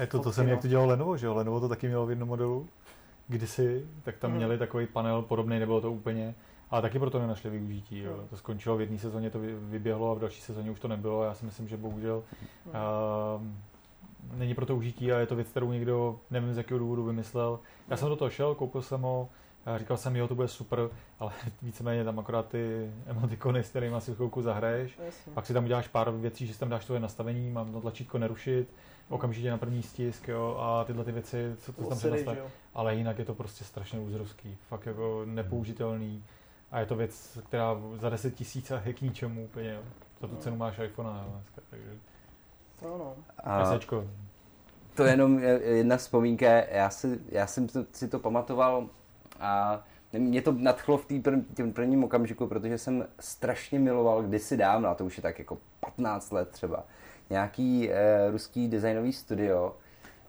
[0.00, 1.34] Je to, to jsem jak to dělal Lenovo, že jo?
[1.34, 2.68] Lenovo to taky mělo v jednom modelu
[3.28, 4.36] kdysi, tak tam hmm.
[4.36, 6.34] měli takový panel podobný, nebylo to úplně,
[6.70, 7.98] ale taky proto nenašli využití.
[7.98, 8.16] Jo.
[8.16, 8.28] Hmm.
[8.28, 11.24] To skončilo v jedné sezóně, to vyběhlo a v další sezóně už to nebylo.
[11.24, 12.22] Já si myslím, že bohužel
[12.66, 12.72] uh,
[14.34, 17.58] není pro to užití a je to věc, kterou někdo, nevím z jakého důvodu, vymyslel.
[17.88, 19.28] Já jsem do toho šel, koupil jsem ho,
[19.76, 20.88] říkal jsem, jo, to bude super,
[21.18, 24.98] ale víceméně tam akorát ty emotikony, s kterými si chvilku zahraješ.
[25.04, 25.32] Jasně.
[25.32, 28.18] Pak si tam uděláš pár věcí, že si tam dáš tvoje nastavení, mám to tlačítko
[28.18, 28.68] nerušit,
[29.08, 32.42] okamžitě na první stisk, jo, a tyhle ty věci, co to tam nastavit.
[32.74, 36.22] Ale jinak je to prostě strašně úzrovský, fakt jako nepoužitelný.
[36.70, 39.82] A je to věc, která za 10 tisíc je k ničemu úplně, jo.
[40.20, 40.40] Za tu no.
[40.40, 41.90] cenu máš iPhone dneska, takže...
[42.80, 43.16] To no.
[43.44, 43.78] A
[44.96, 48.88] to je jenom jedna vzpomínka, já, si, já jsem si to pamatoval
[49.40, 51.06] a mě to nadchlo v
[51.54, 55.58] tým prvním okamžiku, protože jsem strašně miloval kdysi dávno, a to už je tak jako
[55.80, 56.84] 15 let třeba,
[57.30, 57.94] nějaký uh,
[58.30, 59.76] ruský designový studio.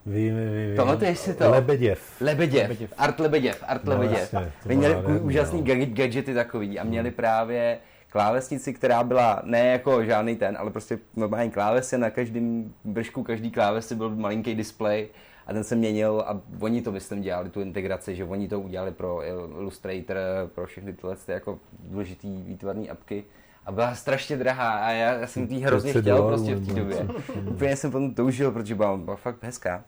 [0.07, 1.49] Vím, vím, je si to.
[1.49, 2.21] Lebeděv.
[2.21, 2.63] Lebeděv.
[2.63, 2.93] Lebeděv.
[2.97, 3.63] Art Lebeděv.
[3.67, 4.33] Art no, Lebeděv.
[4.33, 5.65] Jasně, měli úžasný no.
[5.87, 7.15] gadgety takový a měli hmm.
[7.15, 7.79] právě
[8.09, 13.51] klávesnici, která byla ne jako žádný ten, ale prostě normální klávesy, na každém vršku každý
[13.51, 15.07] klávesy byl malinký display
[15.47, 18.91] a ten se měnil a oni to myslím dělali, tu integraci, že oni to udělali
[18.91, 19.21] pro
[19.59, 20.17] Illustrator,
[20.55, 23.23] pro všechny tyhle jako důležitý výtvarné apky
[23.67, 27.07] a byla strašně drahá a já, já jsem jí hrozně chtěl prostě v té době.
[27.49, 29.83] Úplně jsem potom toužil, protože byla, byla fakt hezká.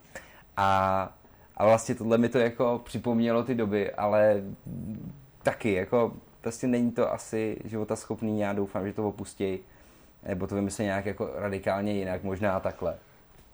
[0.57, 1.09] A,
[1.57, 4.43] a vlastně tohle mi to jako připomnělo ty doby, ale
[5.43, 9.59] taky jako prostě není to asi života schopný, já doufám, že to opustí,
[10.27, 12.95] nebo to vymyslí nějak jako radikálně jinak, možná takhle.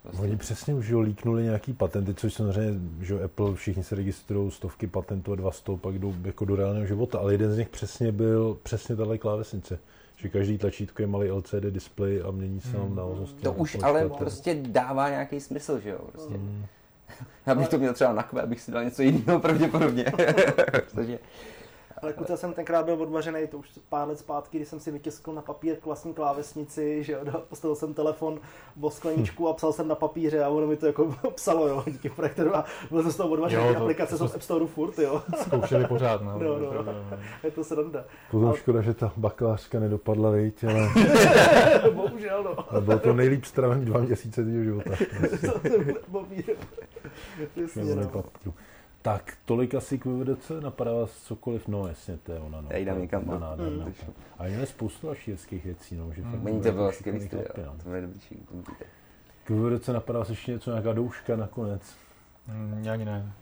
[0.03, 0.21] Prostě.
[0.21, 4.88] Oni přesně už jo, líknuli nějaký patenty, což samozřejmě, že Apple, všichni se registrují stovky
[4.88, 8.11] patentů a dva sto, pak jdou jako do reálného života, ale jeden z nich přesně
[8.11, 9.80] byl přesně tahle klávesnice
[10.16, 12.95] že každý tlačítko je malý LCD display a mění se nám hmm.
[12.95, 13.41] návaznosti.
[13.41, 15.99] To už ale prostě dává nějaký smysl, že jo?
[16.11, 16.34] Prostě.
[16.34, 16.66] Hmm.
[17.45, 20.05] Já bych to měl třeba na kve, abych si dal něco jiného pravděpodobně.
[20.91, 21.20] Protože
[22.06, 25.34] ale kuce jsem tenkrát byl odvařený, to už pár let zpátky, kdy jsem si vytiskl
[25.34, 28.39] na papír k vlastní klávesnici, že jo, postavil jsem telefon
[28.82, 32.10] o skleničku a psal jsem na papíře a ono mi to jako psalo, jo, díky
[32.10, 34.99] projektoru a byl jsem z toho odvařený, jo, to, aplikace jsou z App Store furt,
[34.99, 35.22] jo.
[35.41, 36.39] Zkoušeli pořád, no.
[36.39, 37.18] no, no, no.
[37.43, 38.03] je to sranda.
[38.32, 38.58] Potom ale...
[38.58, 40.89] škoda, že ta bakalářka nedopadla, vejť, ale...
[41.91, 42.72] Bohužel, no.
[42.72, 44.91] Ale bylo to nejlíp strávený dva měsíce života.
[47.53, 48.24] Přesně, no.
[49.06, 52.62] Tak, tolik asi k VVDC, napadá vás cokoliv, no jasně, to je ona.
[52.62, 53.24] No, Já jdám někam.
[53.26, 53.39] No,
[53.70, 53.93] mm.
[54.38, 56.43] A je spoustu dalších hezkých věcí, no, že mm.
[56.43, 57.45] Není to bylo skvělý studio,
[57.84, 58.20] to je dobrý
[59.43, 61.82] K VVDC napadá vás ještě něco, nějaká douška nakonec?
[62.47, 63.34] Mm, ani ne.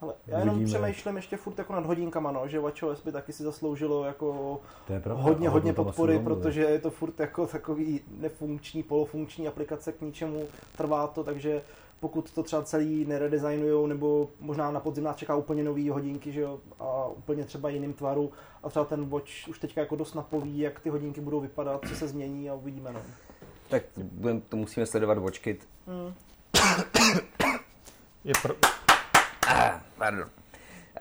[0.00, 0.78] Ale já jenom Uvidíme.
[0.78, 4.92] přemýšlím ještě furt jako nad hodinkama, no, že WatchOS by taky si zasloužilo jako to
[4.92, 10.00] je pravda, hodně, hodně podpory, protože je to furt jako takový nefunkční, polofunkční aplikace k
[10.00, 10.46] ničemu,
[10.76, 11.62] trvá to, takže
[12.02, 16.40] pokud to třeba celý neredesignujou, nebo možná na podzim nás čeká úplně nový hodinky, že
[16.40, 18.32] jo, a úplně třeba jiným tvaru
[18.62, 21.94] a třeba ten Watch už teďka jako dost napoví, jak ty hodinky budou vypadat, co
[21.94, 23.00] se změní a uvidíme, no.
[23.68, 23.82] Tak
[24.48, 25.68] to musíme sledovat WatchKit.
[25.86, 26.14] Hmm.
[28.24, 28.54] Je pro...
[29.48, 30.30] Ah, pardon.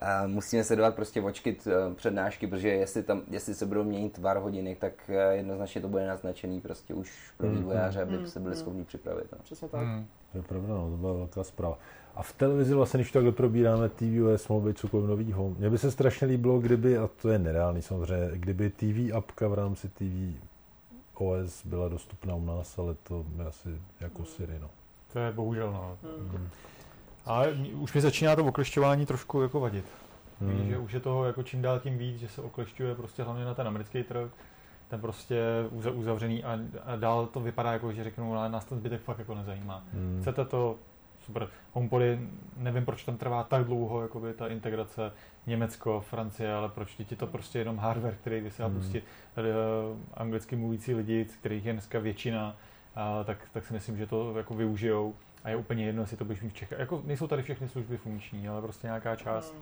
[0.02, 4.38] A musíme sledovat prostě očky t- přednášky, protože jestli, tam, jestli se budou měnit tvar
[4.38, 8.40] hodiny, tak eh, jednoznačně to bude naznačený prostě už pro Hmm, vývojáře, aby hmm, se
[8.40, 8.62] byli hmm.
[8.62, 9.28] schopni připravit.
[9.32, 9.38] No.
[9.44, 9.82] Přesně tak.
[9.82, 10.06] Hmm.
[10.32, 11.78] To je pravda, no, to byla velká zpráva.
[12.16, 15.50] A v televizi vlastně, když to takhle probíráme, TVOS, mohl být cokoliv novýho.
[15.50, 19.54] Mně by se strašně líbilo, kdyby, a to je nereálný samozřejmě, kdyby TV apka v
[19.54, 20.42] rámci TV
[21.14, 24.70] OS byla dostupná u nás, ale to je asi jako Siri, no.
[25.14, 25.98] To je bohužel, no.
[26.04, 26.50] Hmm.
[27.56, 29.86] Mě- už mi začíná to oklešťování trošku jako vadit.
[30.42, 30.52] Hmm.
[30.58, 33.46] Víš, že už je toho jako čím dál tím víc, že se oklešťuje prostě hlavně
[33.46, 34.30] na ten americký trh,
[34.88, 35.42] ten prostě
[35.76, 39.20] uza- uzavřený a, a dál to vypadá jako, že řeknou, ale nás ten zbytek fakt
[39.20, 39.84] jako nezajímá.
[39.94, 40.18] Hmm.
[40.22, 40.76] Chcete to,
[41.26, 41.48] super.
[41.74, 42.20] HomePody,
[42.58, 45.12] nevím, proč tam trvá tak dlouho, jakoby ta integrace
[45.48, 48.74] Německo, Francie, ale proč ti to prostě jenom hardware, který by se Hmm.
[48.74, 49.44] prostě uh,
[50.14, 52.56] anglicky mluvící lidi, kterých je dneska většina,
[53.20, 55.14] uh, tak, tak si myslím, že to jako využijou.
[55.44, 56.80] A je úplně jedno, jestli to budeš mít v Čechách.
[56.80, 59.56] Jako nejsou tady všechny služby funkční, ale prostě nějaká část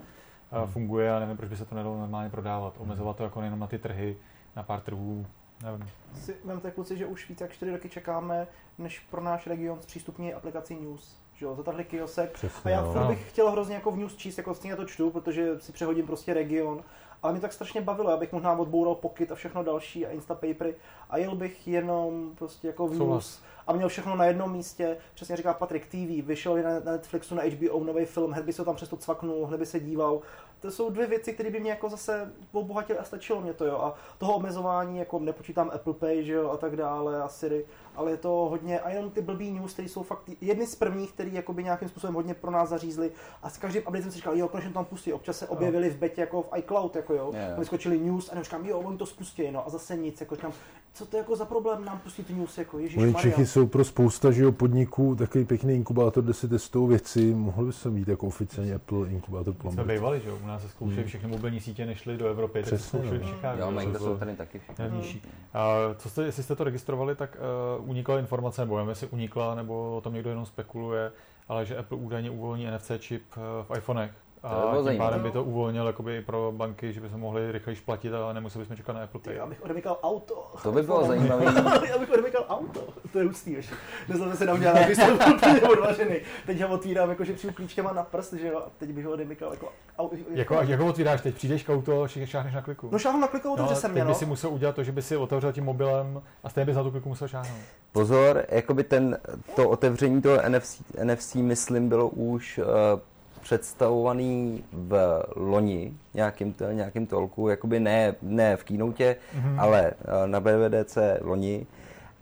[0.52, 0.68] Hmm.
[0.68, 2.74] funguje a nevím, proč by se to nedalo normálně prodávat.
[2.78, 4.18] Omezovat to jako nejenom na ty trhy,
[4.56, 5.26] na pár trhů,
[5.64, 5.90] nevím.
[6.14, 10.34] Si vemte kluci, že už více jak 4 roky čekáme, než pro náš region zpřístupní
[10.34, 11.18] aplikaci News.
[11.34, 12.30] Že jo, zatrhli kiosek.
[12.30, 13.08] A Přesně, já no.
[13.08, 16.34] bych chtěl hrozně jako v News číst, jako stejně to čtu, protože si přehodím prostě
[16.34, 16.84] region.
[17.24, 20.76] Ale mě tak strašně bavilo, abych možná odboural Pocket a všechno další a Instapapery
[21.10, 23.26] a jel bych jenom prostě jako v Souhlas.
[23.26, 24.98] News a měl všechno na jednom místě.
[25.14, 28.66] Přesně říká Patrik, TV, vyšel na na Netflixu, na HBO nový film, hned by se
[28.66, 30.22] tam přesto cvaknul, hned by se díval.
[30.60, 33.78] To jsou dvě věci, které by mě jako zase obohatily a stačilo mě to, jo.
[33.78, 37.66] A toho omezování, jako nepočítám Apple Pay, že jo, a tak dále, a Siri,
[38.00, 41.12] ale je to hodně, a jenom ty blbý news, které jsou fakt jedny z prvních,
[41.12, 43.12] který jakoby nějakým způsobem hodně pro nás zařízli.
[43.44, 45.14] A s každým updatem jsem si říkal, jo, konečně to tam pustí.
[45.14, 47.32] Občas se objevili v betě jako v iCloud, jako jo.
[47.34, 47.60] Jo.
[47.60, 50.52] Vyskočili news a já říkám, jo, oni to spustí, no a zase nic, jako říkám,
[50.94, 53.84] co to je jako za problém nám pustit news, jako Ježíš Oni Čechy jsou pro
[53.84, 57.34] spousta že jo, podniků takový pěkný inkubátor, kde si testují věci.
[57.34, 59.96] Mohli by se mít jako oficiálně Apple inkubátor My jsme Plumber.
[59.96, 60.38] bývali, že jo?
[60.44, 61.08] U nás se zkoušeli Hmm.
[61.08, 63.28] všechny mobilní sítě, nešly do Evropy, tak se Přesně, zkoušeli no.
[63.28, 63.62] v Chicagu.
[63.62, 65.22] Jo, jsou tady taky všechny.
[65.54, 67.38] A co jste, jestli jste to registrovali, tak
[67.80, 71.12] uh, unikla informace, nebo nevím, jestli unikla, nebo o tom někdo jenom spekuluje,
[71.48, 74.12] ale že Apple údajně uvolní NFC čip uh, v iPhonech.
[74.42, 77.10] To by A bylo tím pádem by to uvolnil jakoby i pro banky, že by
[77.10, 79.36] se mohli rychleji platit a nemuseli bychom čekat na Apple Pay.
[79.36, 80.52] Já bych odemykal auto.
[80.64, 81.46] To by bylo zajímavé.
[81.90, 82.84] já bych odemykal auto.
[83.12, 83.76] To je hustý ještě.
[84.08, 86.16] Nezlomil se na udělat, když jsem byl úplně odvařený.
[86.46, 89.12] Teď ho otvírám, jako že přijdu klíčkama na prst, že jo, a teď bych ho
[89.12, 90.16] odemykal jako auto.
[90.30, 91.36] Jako, jak ho otvíráš teď?
[91.36, 92.90] Přijdeš k auto, šáhneš na kliku.
[92.92, 94.06] No šáhnu na klikou, to, že jsem teď měl.
[94.06, 94.16] by no.
[94.16, 96.92] si musel udělat to, že by si otevřel tím mobilem a stejně bys na tu
[96.92, 97.62] kliku musel šáhnout.
[97.92, 99.18] Pozor, jakoby ten,
[99.56, 102.66] to otevření toho NFC, NFC myslím, bylo už uh,
[103.50, 109.60] představovaný v loni, nějakým, nějakým tolku, jakoby ne, ne v keynote, Mhm.
[109.60, 111.66] ale uh, na BVDC loni.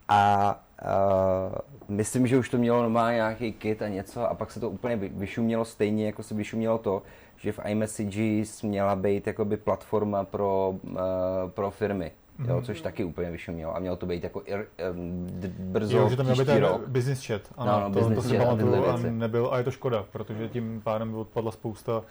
[0.10, 1.56] A uh,
[1.96, 4.96] myslím, že už to mělo normálně nějaký kit a něco a pak se to úplně
[4.96, 7.02] vy- vyšumělo stejně, jako se vyšumělo to,
[7.38, 10.98] že v iMessages měla být jakoby platforma pro, uh,
[11.48, 12.12] pro firmy.
[12.40, 12.64] Jo, Mhm.
[12.64, 16.16] což taky úplně vyšumělo a mělo to být jako ir, um, d- brzo Jo, že
[16.16, 16.88] tam měl být ten rok.
[16.88, 17.42] business chat.
[17.58, 19.12] Ano, No, no, to, business to si chat a pamatuju a věci.
[19.12, 22.04] nebyl, a je to škoda, protože tím pádem by odpadla spousta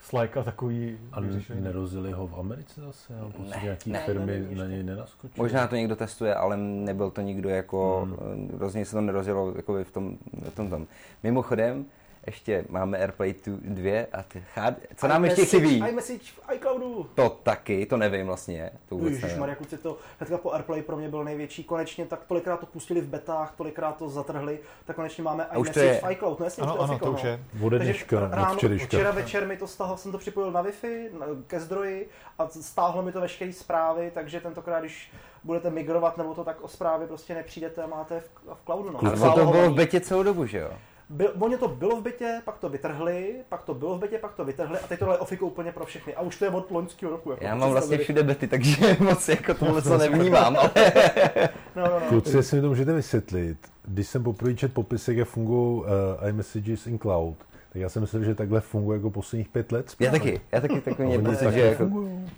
[0.00, 1.20] Slack a takový A
[1.54, 3.12] nerozili ho v Americe zase?
[3.18, 5.42] Já pocit, Ne, nějaký ne, firmy není na něj nenaskočily.
[5.44, 8.16] Možná to někdo testuje, ale nebyl to nikdo jako, Hmm.
[8.34, 8.50] hmm.
[8.58, 10.16] rozhodně se to nerozjelo jako v tom,
[10.50, 10.86] v tom tam.
[11.22, 11.84] Mimochodem,
[12.26, 15.76] ještě máme AirPlay 2 a ty, chád, co nám ještě chybí?
[15.88, 17.06] iMessage v iCloudu.
[17.14, 19.38] To taky, to nevím vlastně, to vůbec nevím.
[19.38, 21.64] Maria, kluci, to hnedka po AirPlay pro mě byl největší.
[21.64, 25.70] Konečně tak tolikrát to pustili v betách, tolikrát to zatrhli, tak konečně máme A už
[25.70, 26.38] to iMessage je- v iCloud.
[26.40, 27.28] No jasně, Ano, už to je ano, to už no.
[27.28, 27.40] je.
[27.70, 31.60] Takže dneška, ráno, včera večer mi to stáhl, jsem to připojil na Wi-Fi, na- ke
[31.60, 32.08] zdroji
[32.38, 35.12] a stáhlo mi to veškeré zprávy, takže tentokrát, když
[35.44, 38.90] budete migrovat nebo to, tak o zprávy prostě nepřijdete a máte v, v cloudu.
[38.90, 38.98] No.
[39.22, 40.70] Ale to bylo v betě celou dobu, že jo?
[41.12, 44.34] Byl, ono to bylo v bytě, pak to vytrhli, pak to bylo v bytě, pak
[44.34, 46.14] to vytrhli a teď tohle je ofiko úplně pro všechny.
[46.14, 47.30] A už to je od loňského roku.
[47.30, 50.56] Jako Já mám vlastně všude bety, takže moc jako tohle co nevnímám.
[50.56, 50.70] Ale...
[51.76, 52.06] No, no, no.
[52.08, 56.86] Kluci, jestli mi to můžete vysvětlit, když jsem poprvé čet popisek, jak fungují uh, iMessages
[56.86, 57.36] in Cloud,
[57.72, 59.94] tak já jsem myslel, že takhle funguje jako posledních pět let.
[60.00, 61.84] Já taky, já taky takový mě oni pocit, taky že jako...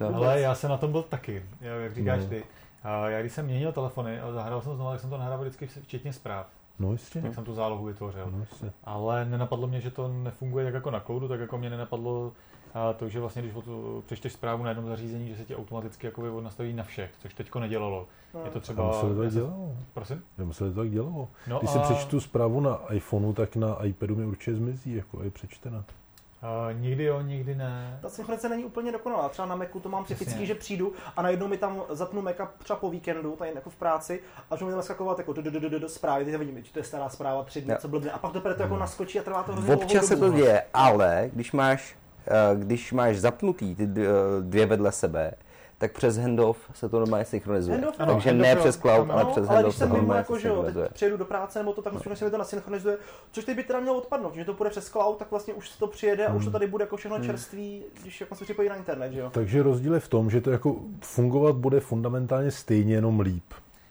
[0.00, 0.14] No.
[0.14, 2.26] Ale já jsem na tom byl taky, jo, jak říkáš No.
[2.28, 2.42] ty.
[2.84, 5.66] A já když jsem měnil telefony a zahrál jsem znovu, tak jsem to nahrával vždycky
[5.66, 6.46] včetně zpráv.
[6.78, 7.20] No jistě.
[7.24, 8.30] Jak jsem tu zálohu vytvořil.
[8.30, 8.72] No, jistě.
[8.84, 12.32] Ale nenapadlo mě, že to nefunguje tak jako na cloudu, tak jako mě nenapadlo
[12.74, 13.54] a to, že vlastně, když
[14.06, 17.60] přečteš zprávu na jednom zařízení, že se ti automaticky jakoby nastaví na všech, což teďko
[17.60, 18.06] nedělalo.
[18.44, 18.86] Je to třeba...
[18.86, 19.76] museli to tak já se- dělalo.
[19.94, 20.22] Prosím?
[20.38, 21.28] Já museli to tak dělalo.
[21.46, 25.22] No Když a, si přečtu zprávu na iPhoneu, tak na iPadu mi určitě zmizí, jako
[25.22, 25.84] je přečtena.
[26.44, 27.98] A nikdy jo, nikdy ne.
[28.02, 29.28] Ta synchronizace není úplně dokonalá.
[29.28, 30.18] Třeba na Macu to mám Přesně.
[30.26, 33.76] typický, že přijdu a najednou mi tam zapnu Maca třeba po víkendu, tady jako v
[33.76, 34.20] práci,
[34.50, 36.72] a že mi tam naskakovat jako do, do, do, do, do, zprávy, teď vidím, že
[36.72, 39.22] to je stará zpráva, tři dny, co blbne, a pak to to jako naskočí a
[39.22, 43.86] trvá to hrozně Občas se to děje, ale když máš eh, když máš zapnutý ty
[43.86, 44.08] d- eh,
[44.40, 45.32] dvě vedle sebe,
[45.78, 47.76] tak přes handoff se to normálně synchronizuje.
[47.76, 49.74] Handoff, ano, Takže handoff ne jo, přes cloud, ano, ale No, přes ale když handoff
[49.74, 50.86] se jsem to mimo, normálně jako, že jo, synchronizuje.
[50.86, 52.98] teď přijedu do práce nebo to tak skutečně se mi to nasynchronizuje,
[53.32, 55.78] což teď by teda mělo odpadnout, že to půjde přes cloud, tak vlastně už se
[55.78, 58.74] to přijede a už to tady bude jako všechno čerství, když jako se připojí na
[58.76, 59.30] internet, že jo.
[59.30, 63.44] Takže rozdíl je v tom, že to jako fungovat bude fundamentálně stejně, jenom líp.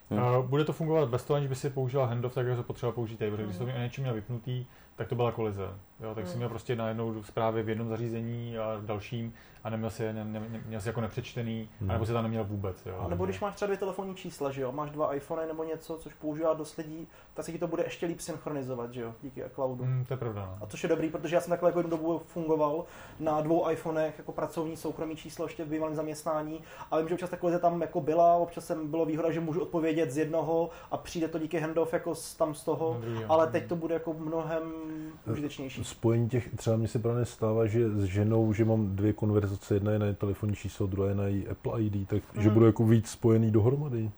[0.09, 0.23] Hmm.
[0.23, 2.91] Uh, bude to fungovat bez toho, aniž by si používal handoff, tak jak to potřeba
[2.91, 3.71] použít tady, protože když Hmm.
[3.71, 4.65] to něčím měl vypnutý,
[4.95, 5.63] tak to byla kolize.
[6.03, 6.37] Jo, tak si Hmm.
[6.37, 10.23] měl prostě najednou zprávy v jednom zařízení a v dalším a neměl si, je- ne,
[10.25, 11.89] ne, ne, měl si jako nepřečtený, Hmm.
[11.89, 12.85] anebo si tam neměl vůbec.
[12.85, 12.95] Jo.
[12.99, 15.97] A nebo když máš třeba dvě telefonní čísla, že jo, máš dva iPhony nebo něco,
[15.97, 19.43] což používá dost lidí, tak se ti to bude ještě líp synchronizovat, že jo, díky
[19.53, 19.83] cloudu.
[19.83, 20.41] Hmm, to je pravda.
[20.59, 20.65] No.
[20.65, 22.85] A což je dobrý, protože já jsem takhle jako jednu dobu fungoval
[23.19, 26.59] na dvou iPhonech jako pracovní soukromý číslo ještě v bývalém zaměstnání
[26.91, 30.11] a vím, že občas takové tam jako byla, občas jsem bylo výhoda, že můžu odpovědět
[30.11, 33.21] z jednoho a přijde to díky handoff jako z, tam z toho, jo.
[33.29, 34.73] ale teď to bude jako mnohem
[35.31, 35.83] užitečnější.
[35.83, 39.91] Spojení těch, třeba mi se právě stává, že s ženou, že mám dvě konverzace, jedna
[39.91, 42.53] je na její telefonní číslo, druhá je na její Apple ID, tak že Mhm.
[42.53, 44.11] budou jako víc spojený dohromady.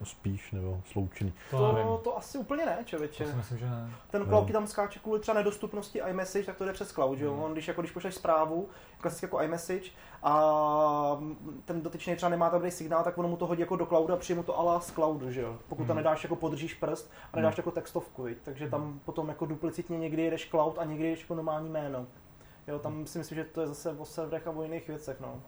[0.00, 1.32] No spíš, nebo sloučený.
[1.50, 1.56] To.
[1.56, 3.24] To, to asi úplně ne, člověče.
[3.24, 3.90] To si myslím, že ne.
[4.10, 7.24] Ten cloud ti tam skáče kvůli třeba nedostupnosti iMessage, tak to jde přes cloud, že
[7.24, 7.32] jo?
[7.34, 7.42] Hmm.
[7.42, 8.68] On když, jako, když pošleš zprávu,
[9.00, 9.90] klasicky jako iMessage,
[10.22, 11.20] a
[11.64, 14.16] ten dotyčný třeba nemá dobrý signál, tak ono mu to hodí jako do cloudu a
[14.16, 15.56] přijde mu to ala z cloudu, že jo?
[15.68, 15.96] Pokud tam Hmm.
[15.96, 18.38] nedáš jako podržíš prst a nedáš jako textovku, viď?
[18.42, 22.06] takže tam potom jako duplicitně někdy jedeš cloud a někdy jedeš jako normální jméno.
[22.68, 25.42] Jo, tam si myslím, že to je zase o serverech a o jiných věcech, no.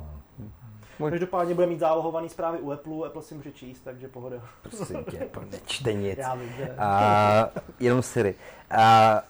[1.00, 4.36] Můj- Každopádně bude mít zálohovaný zprávy u Apple, Apple si může číst, takže pohoda.
[4.62, 6.18] Prosím tě, jako nečte nic.
[6.18, 6.74] Já vím, že...
[6.78, 7.50] A
[7.80, 8.34] jenom Siri.
[8.70, 9.22] A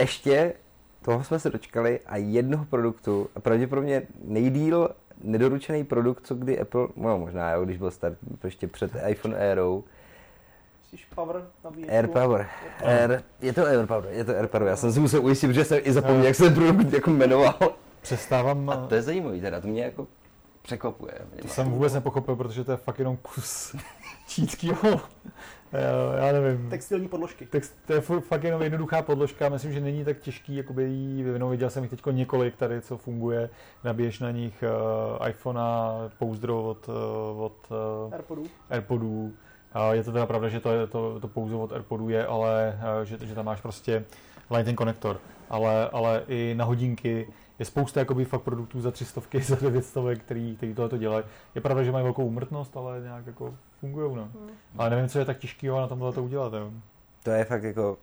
[0.00, 0.54] ještě
[1.02, 4.88] toho jsme se dočkali a jednoho produktu, a pravděpodobně nejdíl
[5.20, 9.84] nedoručený produkt, co kdy Apple, no možná jo, když byl start ještě před iPhone Airou,
[10.86, 11.94] Myslíš Power nabíječku?
[11.96, 12.46] Air Power.
[12.84, 14.68] Air, je to Air Power, je to Air Power.
[14.68, 17.54] Já jsem si musel ujistit, protože jsem i zapomněl, jak se produkt jako jmenoval.
[18.00, 20.06] Přestávám, A to je zajímavý teda, to mě jako
[20.62, 21.12] překvapuje.
[21.42, 23.76] to jsem vůbec nepochopil, protože to je fakt jenom kus
[24.26, 25.00] čínského,
[26.16, 26.70] já nevím.
[26.70, 27.46] Textilní podložky.
[27.46, 31.50] Tak to je fakt jenom jednoduchá podložka, myslím, že není tak těžký jakoby jí vyvinout.
[31.50, 33.50] Viděl jsem jich teď několik tady, co funguje.
[33.84, 34.64] Nabiješ na nich
[35.20, 37.56] uh, iPhonea, pouzdro od, uh, od
[38.06, 38.46] uh, Airpodů.
[38.70, 39.32] Airpodů.
[39.92, 43.18] Je to teda pravda, že to, je, to, to pouze od Airpodů je, ale že,
[43.20, 44.04] že tam máš prostě
[44.50, 45.20] Lightning konektor.
[45.50, 47.26] Ale, ale i na hodinky
[47.58, 51.24] je spousta jakoby fakt produktů za 300, za 900, který, který tohle to dělají.
[51.54, 54.16] Je pravda, že mají velkou úmrtnost, ale nějak jako fungují.
[54.16, 54.22] No.
[54.22, 54.50] Hmm.
[54.78, 56.52] Ale nevím, co je tak těžkého na tomhle to udělat.
[56.52, 56.70] Jo.
[57.22, 57.98] To je fakt jako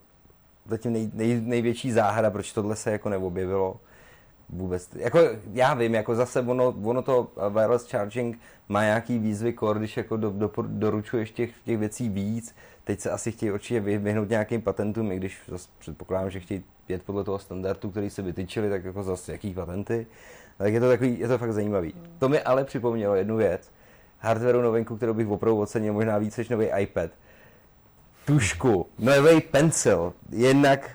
[0.66, 3.76] zatím nej, nej, největší záhada, proč tohle se jako neobjevilo
[4.48, 4.88] vůbec.
[4.94, 5.18] Jako
[5.52, 8.38] já vím, jako zase ono, ono to wireless charging
[8.68, 12.54] má nějaký výzvy core, když jako do, do, doručuješ těch, těch věcí víc.
[12.84, 17.02] Teď se asi chtějí určitě vyhnout nějakým patentům, i když zase předpokládám, že chtějí jet
[17.02, 20.06] podle toho standardu, který se vytyčili, tak jako zase jaký patenty.
[20.58, 21.94] Tak je to takový, je to fakt zajímavý.
[22.18, 23.72] To mi ale připomnělo jednu věc.
[24.18, 27.10] Hardwareu novinku, kterou bych opravdu ocenil možná víc než nový iPad.
[28.24, 30.90] Tušku, nový pencil, jednak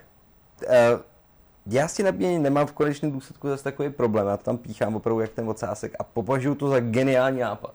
[0.67, 0.73] uh,
[1.71, 5.21] já s tím nemám v konečném důsledku zase takový problém, já to tam píchám opravdu
[5.21, 7.73] jak ten ocásek a považuji to za geniální nápad.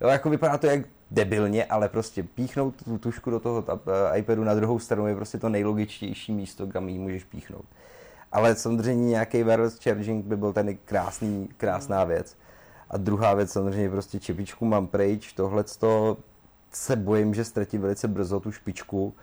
[0.00, 3.78] Jo, jako vypadá to jak debilně, ale prostě píchnout tu tušku do toho uh,
[4.16, 7.64] iPadu na druhou stranu je prostě to nejlogičtější místo, kam ji můžeš píchnout.
[8.32, 12.36] Ale samozřejmě nějaký wireless charging by byl ten krásný, krásná věc.
[12.90, 16.16] A druhá věc samozřejmě prostě čipičku mám pryč, tohleto
[16.72, 19.14] se bojím, že ztratí velice brzo tu špičku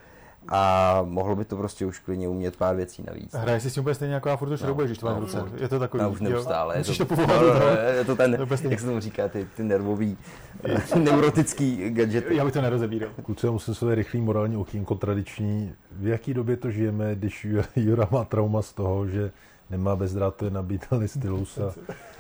[0.49, 3.33] a mohlo by to prostě už klidně umět pár věcí navíc.
[3.33, 5.43] Hraješ si s tím úplně stejně jako já furt to šroubuješ, když to v ruce.
[5.57, 6.03] Je to takový.
[6.03, 6.75] No, už neustále.
[6.75, 7.41] Jo, musíš je to to, povolat.
[7.41, 7.65] no, no, no.
[7.97, 10.17] je to ten, To jak se tomu říká, ty, ty nervový,
[10.95, 12.35] neurotický gadgety.
[12.35, 13.09] Já bych to nerozebíral.
[13.23, 15.73] Kluci, já musím své rychlý morální okýnko tradiční.
[15.91, 19.31] V jaký době to žijeme, když Jura má trauma z toho, že
[19.69, 21.73] nemá bezdrátově nabítelný stylus a,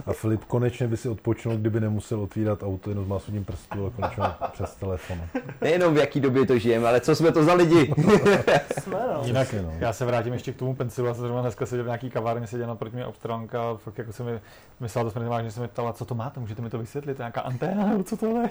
[0.05, 3.89] a Filip konečně by si odpočinul, kdyby nemusel otvírat auto jenom s másovým prstu, ale
[3.95, 5.17] konečně přes telefon.
[5.61, 7.93] Nejenom v jaký době to žijeme, ale co jsme to za lidi.
[8.79, 9.21] Jsme, no.
[9.23, 9.73] Jinak Přesně, no.
[9.79, 11.07] já se vrátím ještě k tomu pencilu.
[11.07, 14.13] Já jsem zrovna dneska seděl v nějaký kavárně, seděl naproti mě Australanka a fakt jako
[14.13, 14.39] se mi
[14.79, 17.21] myslela, to jsme vážně, se mi ptala, co to máte, můžete mi to vysvětlit, to
[17.21, 18.49] je nějaká anténa, nebo co to je?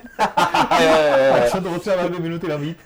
[0.81, 1.33] jo, jo, jo.
[1.33, 2.79] Tak jsem to potřeboval dvě minuty nabít.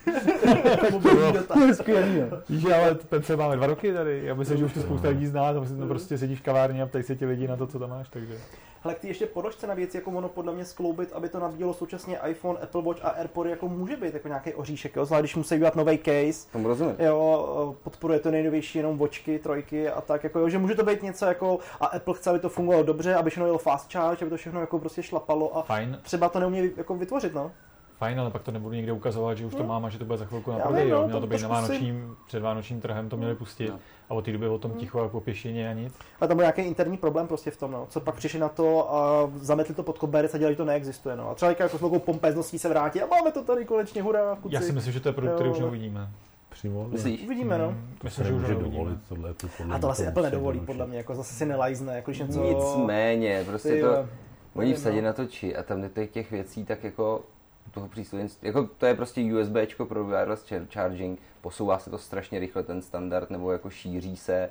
[1.53, 2.23] To je skvělý.
[2.49, 5.27] Víš, že ale pencil máme dva roky tady, já myslím, že už to spousta lidí
[5.27, 5.61] zná, to
[5.99, 8.35] prostě sedíš v kavárně a ptají se ti lidi na to, co tam máš, takže.
[8.83, 12.19] Hele, ty ještě podložce na věci, jako ono podle mě skloubit, aby to nabíjelo současně
[12.29, 15.05] iPhone, Apple Watch a AirPody, jako může být jako nějaký oříšek, jo?
[15.05, 16.97] Zvlášť když musí udělat nový case, Tomu rozumím.
[16.99, 21.03] jo, podporuje to nejnovější jenom vočky, trojky a tak, jako jo, že může to být
[21.03, 24.31] něco jako, a Apple chce, aby to fungovalo dobře, aby všechno jelo fast charge, aby
[24.31, 27.53] to všechno jako prostě šlapalo a Fajn, třeba to neumí jako vytvořit, no.
[27.99, 29.69] Fajn, ale pak to nebudu někde ukazovat, že už to Hmm.
[29.69, 30.91] mám a že to bude za chvilku na prodej.
[30.91, 33.69] no, Mělo to to být na trošku si- vánočním, před vánočním trhem, to měli pustit.
[33.69, 33.79] No.
[34.09, 34.81] A od té doby o tom Hmm.
[34.81, 35.95] ticho jako pěšině a nic.
[36.21, 37.87] Ale tam byl nějaký interní problém prostě v tom, no.
[37.91, 41.17] Co pak přišli na to a zametli to pod koberec a dělali, že to neexistuje,
[41.17, 41.31] no.
[41.31, 44.55] A třeba jako s velkou pompezností se vrátí a máme to tady konečně, hurá, kuci.
[44.55, 46.09] Já si myslím, že to je produkt, který už neuvidíme.
[46.49, 46.89] Přímo.
[46.89, 47.23] Myslíš?
[47.25, 47.69] Uvidíme, no.
[47.69, 47.75] To
[48.05, 48.79] Myslím, že už ho nemůže neuvidíme.
[48.85, 51.47] dovolit, tohle Apple podle A to asi to Apple nedovolí, podle mě, jako zase si
[51.47, 52.45] nelajzne, jako když něco...
[52.45, 54.07] Nicméně, prostě Ty to,
[54.55, 55.03] oni vsadí no.
[55.07, 57.23] na to či a tam těch, těch věcí, tak jako
[57.71, 62.39] toho přístroje, jako to je prostě USBčko pro wireless char- charging, posouvá se to strašně
[62.39, 64.51] rychle ten standard, nebo jako šíří se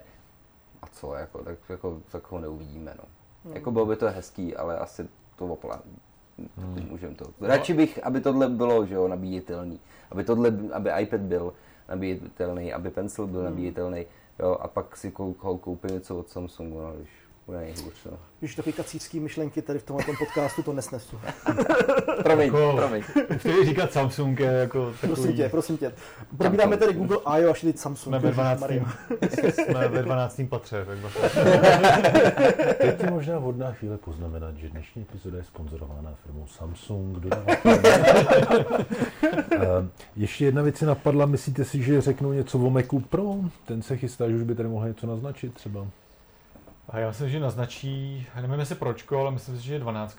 [0.82, 3.04] a co, jako, tak, jako, tak ho neuvidíme, no.
[3.46, 3.56] Hmm.
[3.56, 5.82] Jako bylo by to hezký, ale asi to opla.
[6.58, 6.88] Hmm.
[6.90, 7.26] Můžem to.
[7.42, 9.80] Radši bych, aby tohle bylo, že jo, nabíjitelný.
[10.12, 11.54] Aby tohle, aby iPad byl
[11.90, 13.50] nabíjitelný, aby Pencil byl Hmm.
[13.50, 14.06] nabíjitelný,
[14.40, 17.10] jo, a pak si kou, koupím něco od Samsungu, no, když
[17.48, 18.18] bude nejhůř, no.
[18.40, 21.20] Když takový kacířský myšlenky tady v tomhle podcastu to nesnesu.
[22.24, 23.04] Promiň, Jako- promiň.
[23.38, 25.14] Chtěli říkat Samsung je jako takový...
[25.14, 25.92] Prosím tě, prosím tě.
[26.38, 28.14] Probíráme tady Google a jo, až teď Samsung.
[28.16, 28.62] Jsme ve 12.
[28.70, 28.86] Ježišmarja.
[29.54, 30.42] jsme ve 12.
[30.50, 31.20] patře, tak bacha.
[32.78, 37.18] Teď je možná vhodná chvíle poznamenat, že dnešní epizoda je sponzorována firmou Samsung.
[39.52, 43.36] Eh, Ještě jedna věc si napadla, myslíte si, že řeknou něco o Macu Pro?
[43.66, 45.88] Ten se chystá, že už by tady mohl něco naznačit třeba.
[46.90, 50.18] A já myslím, že naznačí, nevím jestli pročko, ale myslím si, že je 12.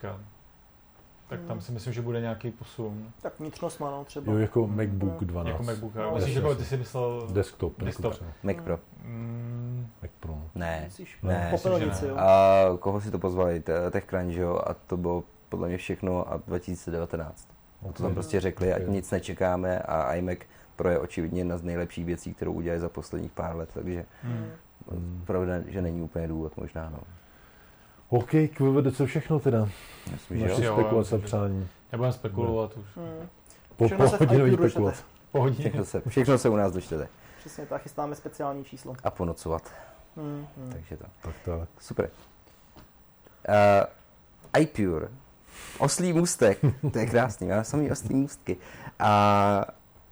[1.28, 1.60] Tak tam Hmm.
[1.60, 3.10] si myslím, že bude nějaký posun.
[3.22, 4.32] Tak vnitřnost má, no, třeba.
[4.32, 5.52] Jo, jako MacBook 12.
[5.52, 5.94] Jako MacBook.
[5.94, 7.28] No, No, Myslíš, jako ty si myslel...
[7.32, 7.80] Desktop.
[7.82, 8.04] Desktop.
[8.04, 8.30] Jako třeba.
[8.42, 8.78] Mac Pro.
[9.04, 10.38] Mm, Mac Pro.
[10.54, 10.82] Ne.
[10.84, 11.18] Myslíš?
[11.22, 11.48] Ne.
[11.50, 12.16] Popelnici, Myslím, jo.
[12.16, 13.60] A koho si to pozvali?
[13.60, 14.60] Te- TechCrunch, jo?
[14.66, 17.48] A to bylo podle mě všechno a 2019.
[17.92, 18.88] To tam prostě řekli, ať Ok.
[18.88, 20.38] nic nečekáme a iMac
[20.76, 24.46] Pro je očividně jedna z nejlepších věcí, kterou udělali za posledních pár let, takže mm.
[24.90, 25.22] Hmm.
[25.26, 26.98] pravda, že není úplně důvod možná, no.
[28.08, 29.68] OK, kvůli co všechno teda?
[30.12, 30.50] Myslím, že jo.
[30.50, 31.68] Naše jo, spekulace já přání.
[31.92, 32.86] Nebudem spekulovat už.
[32.96, 33.28] Hmm.
[33.76, 35.02] Po, Všechno po hodinový iPadu spekulace.
[35.32, 35.58] Pohodně.
[35.58, 37.08] Všechno se, všechno se u nás dočtete.
[37.38, 38.94] Přesně, tak chystáme speciální číslo.
[39.04, 39.72] A ponocovat,
[40.16, 40.72] Hmm, hmm.
[40.72, 41.04] takže to.
[41.22, 41.68] Tak tak.
[41.80, 42.10] Super.
[43.48, 45.08] Uh, iPure.
[45.78, 46.58] Oslý můstek.
[46.92, 48.56] To je krásný, má samý oslý můstky.
[48.98, 49.64] A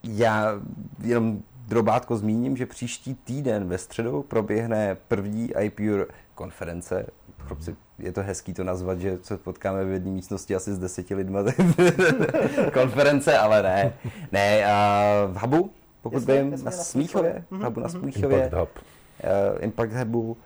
[0.02, 0.52] já
[0.98, 7.06] jenom drobátko zmíním, že příští týden ve středu proběhne první iPure konference.
[7.38, 11.14] Chlapci, je to hezký to nazvat, že se potkáme v jedné místnosti asi s deseti
[11.14, 11.40] lidma.
[12.72, 13.92] konference, ale ne.
[14.32, 15.70] Ne, a v Hubu,
[16.02, 17.44] pokud Jasně, vím, jasně, na na Smíchově.
[17.50, 18.68] V Hubu na Mhm, Smíchově Impact Hub.
[18.76, 20.36] uh, Impact Hubu,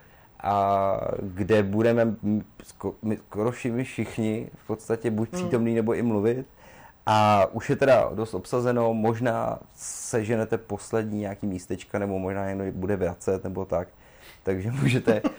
[0.43, 2.15] a kde budeme
[3.03, 6.47] my, skoro všichni- v podstatě buď přítomný nebo i mluvit.
[7.07, 12.97] A už je teda dost obsazeno, možná seženete poslední nějaký místečka, nebo možná jen bude
[12.97, 13.89] vracet, nebo tak.
[14.43, 15.23] Takže můžete...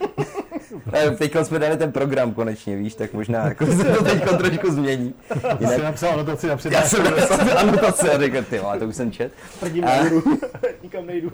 [1.18, 5.14] Teď jsme dali ten program konečně, víš, tak možná jako se to teď trošku změní.
[5.58, 6.88] Ty jsi napsal anotaci na já přednášku.
[6.96, 9.32] jsem napsal anotace a řekl, ty vole, to už jsem čet.
[9.58, 10.22] Tvrdím, A- nejdu.
[10.82, 11.32] Nikam nejdu.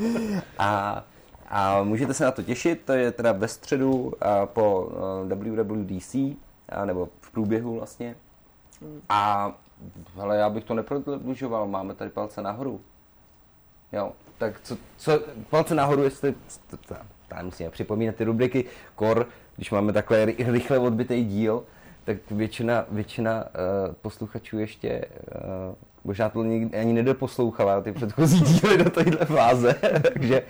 [0.58, 1.04] A,
[1.48, 4.88] a můžete se na to těšit, to je teda ve středu a po
[5.30, 6.14] eh, WWDC,
[6.68, 8.14] a nebo v průběhu vlastně.
[8.82, 9.00] Hmm.
[9.08, 9.52] A
[10.16, 12.80] hele, já bych to neprodlužoval, máme tady palce nahoru.
[13.92, 15.20] Jo, tak co, co
[15.50, 16.34] palce nahoru, jestli,
[17.28, 18.64] tam musíme připomínat ty rubriky
[18.94, 21.64] kor, když máme takhle ry- rychle odbitý díl,
[22.04, 25.04] tak většina, většina uh, posluchačů ještě
[25.34, 25.74] uh,
[26.04, 29.74] možná to nikdy ani nedoposlouchala ty předchozí díly do téhle fáze,
[30.12, 30.42] takže,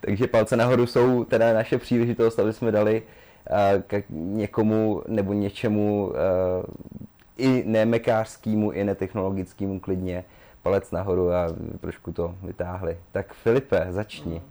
[0.00, 3.02] takže palce nahoru jsou teda naše příležitost, aby jsme dali
[3.50, 6.14] uh, k někomu nebo něčemu uh,
[7.38, 10.24] i nemekářskému, i netechnologickému klidně
[10.62, 11.46] palec nahoru a
[11.80, 12.98] trošku to vytáhli.
[13.12, 14.42] Tak Filipe, začni.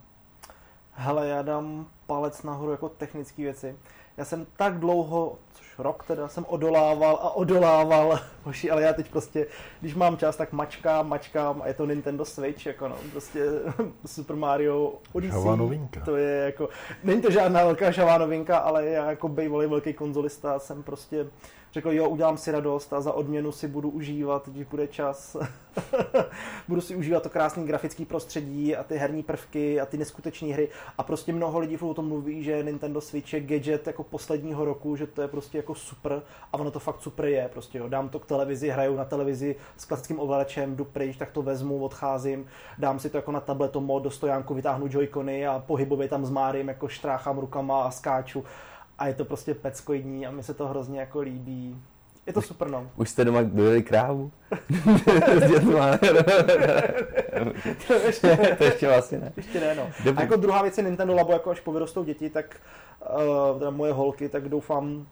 [0.94, 3.76] Hele, já dám palec nahoru jako technické věci.
[4.18, 9.10] Já jsem tak dlouho, což rok teda, jsem odolával a odolával, hoši, ale já teď
[9.12, 9.48] prostě,
[9.82, 13.46] když mám čas, tak mačkám, mačkám a je to Nintendo Switch, jako no, prostě
[14.06, 15.42] Super Mario Odyssey.
[15.42, 16.02] Žhavá novinka.
[16.06, 16.70] To je jako,
[17.04, 21.28] není to žádná velká žavá novinka, ale já jako bývalý velký konzolista jsem prostě
[21.78, 25.38] řekl, jo, udělám si radost a za odměnu si budu užívat, když bude čas.
[26.68, 30.70] budu si užívat to krásné grafické prostředí a ty herní prvky a ty neskutečné hry.
[30.98, 34.96] A prostě mnoho lidí o tom mluví, že Nintendo Switch je gadget jako posledního roku,
[34.96, 36.22] že to je prostě jako super
[36.54, 37.50] a ono to fakt super je.
[37.54, 37.90] Prostě jo.
[37.90, 41.84] Dám to k televizi, hraju na televizi s klasickým ovladačem, jdu pryč, tak to vezmu,
[41.84, 42.48] odcházím,
[42.78, 46.68] dám si to jako na tableto mod do stojánku, vytáhnu joycony a pohybově tam zmárím,
[46.68, 48.44] jako štráchám rukama a skáču.
[48.98, 51.82] A je to prostě peckoidní a mi se to hrozně jako líbí.
[52.28, 52.90] Je to super, no.
[52.96, 54.32] Už jste doma dojeli krávu?
[55.42, 55.98] S dětma?
[58.58, 59.32] to ještě vlastně ne.
[59.38, 59.90] Ještě ne, no.
[60.04, 60.20] Dobrý.
[60.20, 62.62] A jako druhá věc je Nintendo Labo, jako až povyrostou děti, tak
[63.54, 65.08] uh, teda moje holky, tak doufám,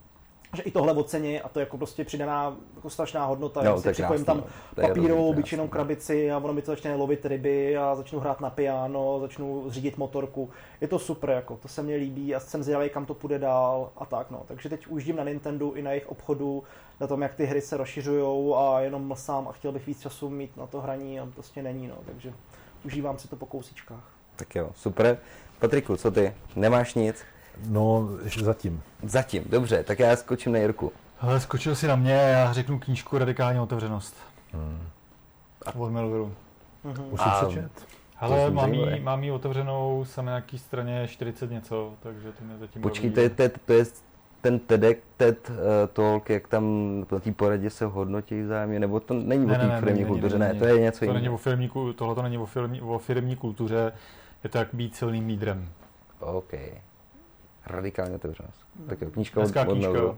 [0.56, 3.64] že i tohle ocení a to je jako prostě přidaná jako strašná hodnota.
[3.64, 4.88] No, No, to si připojím tam no.
[4.88, 5.72] Papírovou byčenou krásný.
[5.72, 9.98] krabici a ono mi to začne lovit ryby a začnu hrát na piano, začnu řídit
[9.98, 10.50] motorku.
[10.82, 13.92] Je to super, jako, to se mně líbí a jsem zvědavý, kam to půjde dál
[13.98, 14.32] a tak.
[14.32, 14.44] No.
[14.48, 16.64] Takže teď užím na Nintendo i na jejich obchodu,
[17.00, 20.30] na tom, jak ty hry se rozšiřují a jenom mlsám a chtěl bych víc času
[20.30, 21.88] mít na to hraní a prostě není.
[21.88, 21.96] No.
[22.06, 22.34] Takže
[22.86, 24.04] užívám si to po kousíčkách.
[24.36, 25.18] Tak jo, super.
[25.60, 26.34] Patriku, co ty?
[26.56, 27.24] Nemáš nic?
[27.68, 28.82] No, ještě zatím.
[29.04, 30.92] Zatím, dobře, tak já skočím na Jirku.
[31.22, 34.16] Ale skočil si na mě, já řeknu knížku Radikální otevřenost.
[34.54, 34.80] Hmm.
[35.78, 36.34] Od Melvilleru.
[36.84, 37.04] Mhm.
[37.12, 37.72] Už A- přečet?
[38.18, 42.44] Hele, zní mám jí, mám jí otevřenou, jsem na nějaký straně 40 něco, takže to
[42.44, 43.14] mě zatím Počkej, baví.
[43.16, 43.86] to je, to je, to je
[44.42, 45.56] ten TEDx, TED uh,
[45.94, 46.66] Talk, jak tam
[47.12, 50.66] na té poradě se hodnotí vzájemně, nebo to není o té firmní kultuře, ne, to
[50.66, 51.36] je něco to není jiného.
[51.36, 53.92] o firmní, kul- tohle to není o firmní, o firmní kultuře,
[54.44, 55.70] je to jak být silným lídrem.
[56.20, 56.54] OK.
[57.68, 58.66] Radikální otevřenost.
[58.88, 59.92] Tak jo, knížka od, Hezká od knížka.
[59.92, 60.16] Melville.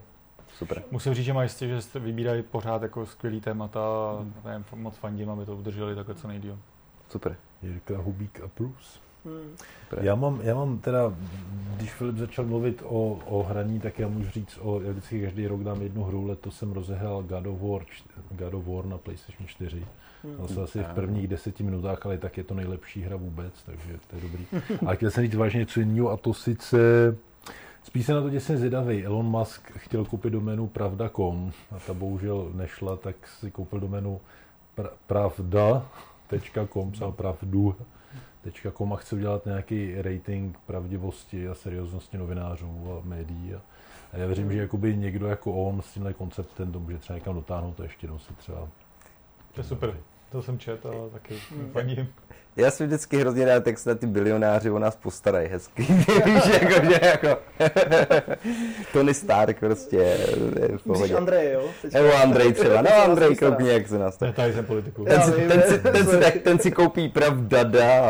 [0.54, 0.84] Super.
[0.92, 4.98] Musím říct, že mají jistě, že jste vybírají pořád jako skvělý témata a nevím, moc
[4.98, 6.60] fandím, aby to udrželi takhle co nejdíl.
[7.10, 7.36] Super.
[7.62, 9.02] Jirka Hubík a Plus.
[9.26, 9.56] Hmm.
[9.90, 10.06] super.
[10.06, 11.14] Já mám, já mám teda,
[11.76, 15.48] když Filip začal mluvit o, o hraní, tak já můžu říct, o, já vždycky každý
[15.48, 17.86] rok dám jednu hru, letos jsem rozehrál God of War,
[18.32, 19.86] God of War na PlayStation 4.
[20.24, 20.48] Hmm.
[20.48, 24.16] Zase asi v prvních deseti minutách, ale tak je to nejlepší hra vůbec, takže to
[24.16, 24.46] je dobrý.
[24.88, 26.78] A chtěl jsem říct vážně něco jiného a to sice,
[27.84, 29.06] spíš se na to děsně zvědavý.
[29.06, 34.22] Elon Musk chtěl koupit doménu pravda.com a ta bohužel nešla, tak si koupil doménu
[34.76, 37.76] pra, pravda.com, psal pravdu
[38.78, 43.54] .com a chce udělat nějaký rating pravdivosti a serióznosti novinářů a médií.
[43.56, 43.62] A,
[44.14, 47.36] a já věřím, že jakoby někdo jako on s tímhle konceptem to může třeba někam
[47.36, 48.68] dotáhnout a ještě jednou si třeba...
[49.54, 49.98] To je super.
[50.32, 51.72] To jsem čet a taky Hmm.
[51.72, 52.08] fandím.
[52.58, 55.82] Já si vždycky hrozně rád, jak se na ty bilionáři o nás postarají hezky.
[56.26, 57.38] Víš, jako, že jako...
[58.94, 61.16] Tony Stark prostě je v Myslíš pohodě.
[61.16, 61.70] Andrej, jo?
[61.94, 62.82] Nebo Andrej třeba.
[62.82, 63.52] No Andrej, postará.
[63.52, 64.34] koukni, jak se nás to...
[64.34, 65.06] Tady jsem politiku.
[65.06, 68.02] Ten si, ten, si, ten, si, tak, ten si koupí pravdada.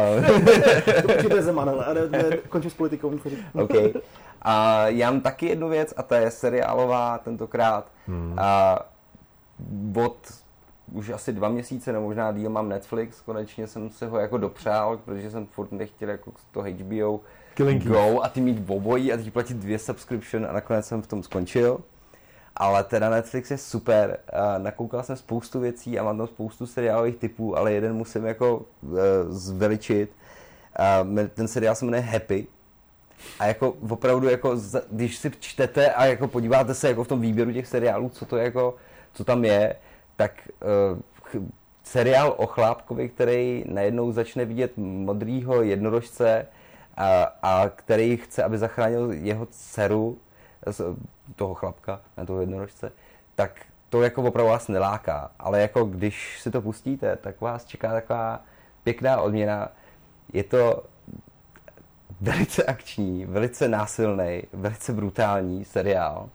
[1.03, 2.09] Určitě Zeman, ale
[2.49, 3.13] končím s politikou.
[3.53, 3.71] OK.
[4.41, 7.91] A já mám taky jednu věc a ta je seriálová tentokrát.
[8.07, 8.33] Hmm.
[8.37, 8.79] A
[10.05, 10.17] od
[10.91, 14.97] už asi dva měsíce, nebo možná díl mám Netflix, konečně jsem se ho jako dopřál,
[14.97, 17.21] protože jsem furt nechtěl jako to HBO
[17.53, 17.83] Killing.
[17.83, 21.23] Go a ty mít obojí a teď platit dvě subscription a nakonec jsem v tom
[21.23, 21.79] skončil.
[22.55, 24.19] Ale teda Netflix je super.
[24.57, 28.97] Nakoukal jsem spoustu věcí a mám tam spoustu seriálových typů, ale jeden musím jako uh,
[29.29, 30.11] zveličit.
[31.33, 32.47] Ten seriál se jmenuje Happy.
[33.39, 34.57] A jako opravdu, jako,
[34.91, 38.37] když si čtete a jako podíváte se jako v tom výběru těch seriálů, co to
[38.37, 38.75] jako,
[39.13, 39.75] co tam je,
[40.17, 40.49] tak
[41.35, 41.41] uh,
[41.83, 46.47] seriál o chlápkovi, který najednou začne vidět modrýho jednorožce
[46.97, 50.17] a, a který chce, aby zachránil jeho dceru,
[50.71, 50.81] z-
[51.35, 52.91] toho chlapka, ne toho jednorožce,
[53.35, 53.51] tak
[53.89, 55.31] to jako opravdu vás neláká.
[55.39, 58.41] Ale jako když si to pustíte, tak vás čeká taková
[58.83, 59.69] pěkná odměna.
[60.33, 60.83] Je to
[62.21, 66.29] velice akční, velice násilný, velice brutální seriál.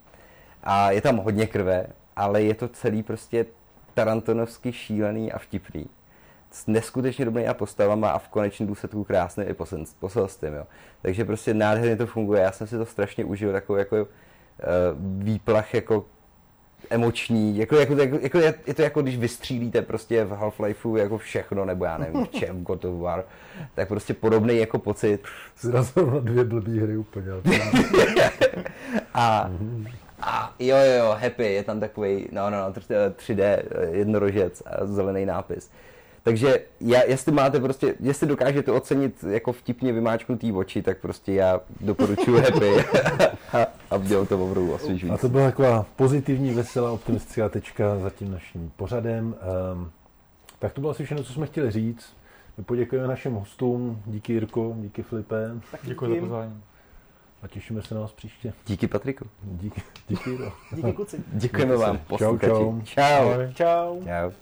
[0.63, 3.47] A je tam hodně krve, ale je to celý prostě
[3.95, 5.87] tarantonovsky šílený a vtipný.
[6.51, 9.55] S neskutečně dobrýma postavama a v konečném důsledku krásným i
[10.01, 10.55] poselstvím.
[10.55, 10.67] Jo.
[11.03, 12.43] Takže prostě nádherně to funguje.
[12.43, 14.07] Já jsem si to strašně užil, takový jako uh,
[15.25, 16.05] výplach jako
[16.91, 21.19] emoční, jako, jako, jako, jako je, je, to jako když vystřílíte prostě v Half-Lifeu jako
[21.19, 23.25] všechno, nebo já nevím, v čem, God of War,
[23.75, 25.19] tak prostě podobný jako pocit.
[25.61, 27.27] Zrazil na dvě blbý hry úplně.
[29.15, 33.63] ale to- A, a jo, jo, jo, happy, je tam takový, no, no, no, 3D
[33.91, 35.71] jednorožec a zelený nápis.
[36.23, 41.61] Takže já, jestli máte prostě, jestli dokážete ocenit jako vtipně vymáčknutý oči, tak prostě já
[41.81, 42.77] doporučuji happy
[43.53, 45.21] a, a dělal to opravdu A osvěžující.
[45.21, 49.35] to byla taková pozitivní, veselá, optimistická tečka za tím naším pořadem.
[49.73, 49.91] Um,
[50.59, 52.17] tak to bylo asi všechno, co jsme chtěli říct.
[52.59, 56.63] My poděkujeme našim hostům, díky Jirko, díky Filipe Tak Děkuji za pozvání.
[57.43, 58.53] A těšíme se na vás příště.
[58.67, 59.27] Díky Patriku.
[59.43, 60.53] Díky, díky Jiro.
[60.77, 61.25] Díky kluci.
[61.33, 62.47] Děkujeme vám, Čau, posluchači.
[62.53, 62.81] čau.
[62.85, 63.03] Čau.
[63.03, 63.53] Ahoj.
[63.55, 64.03] Čau.
[64.05, 64.42] Čau.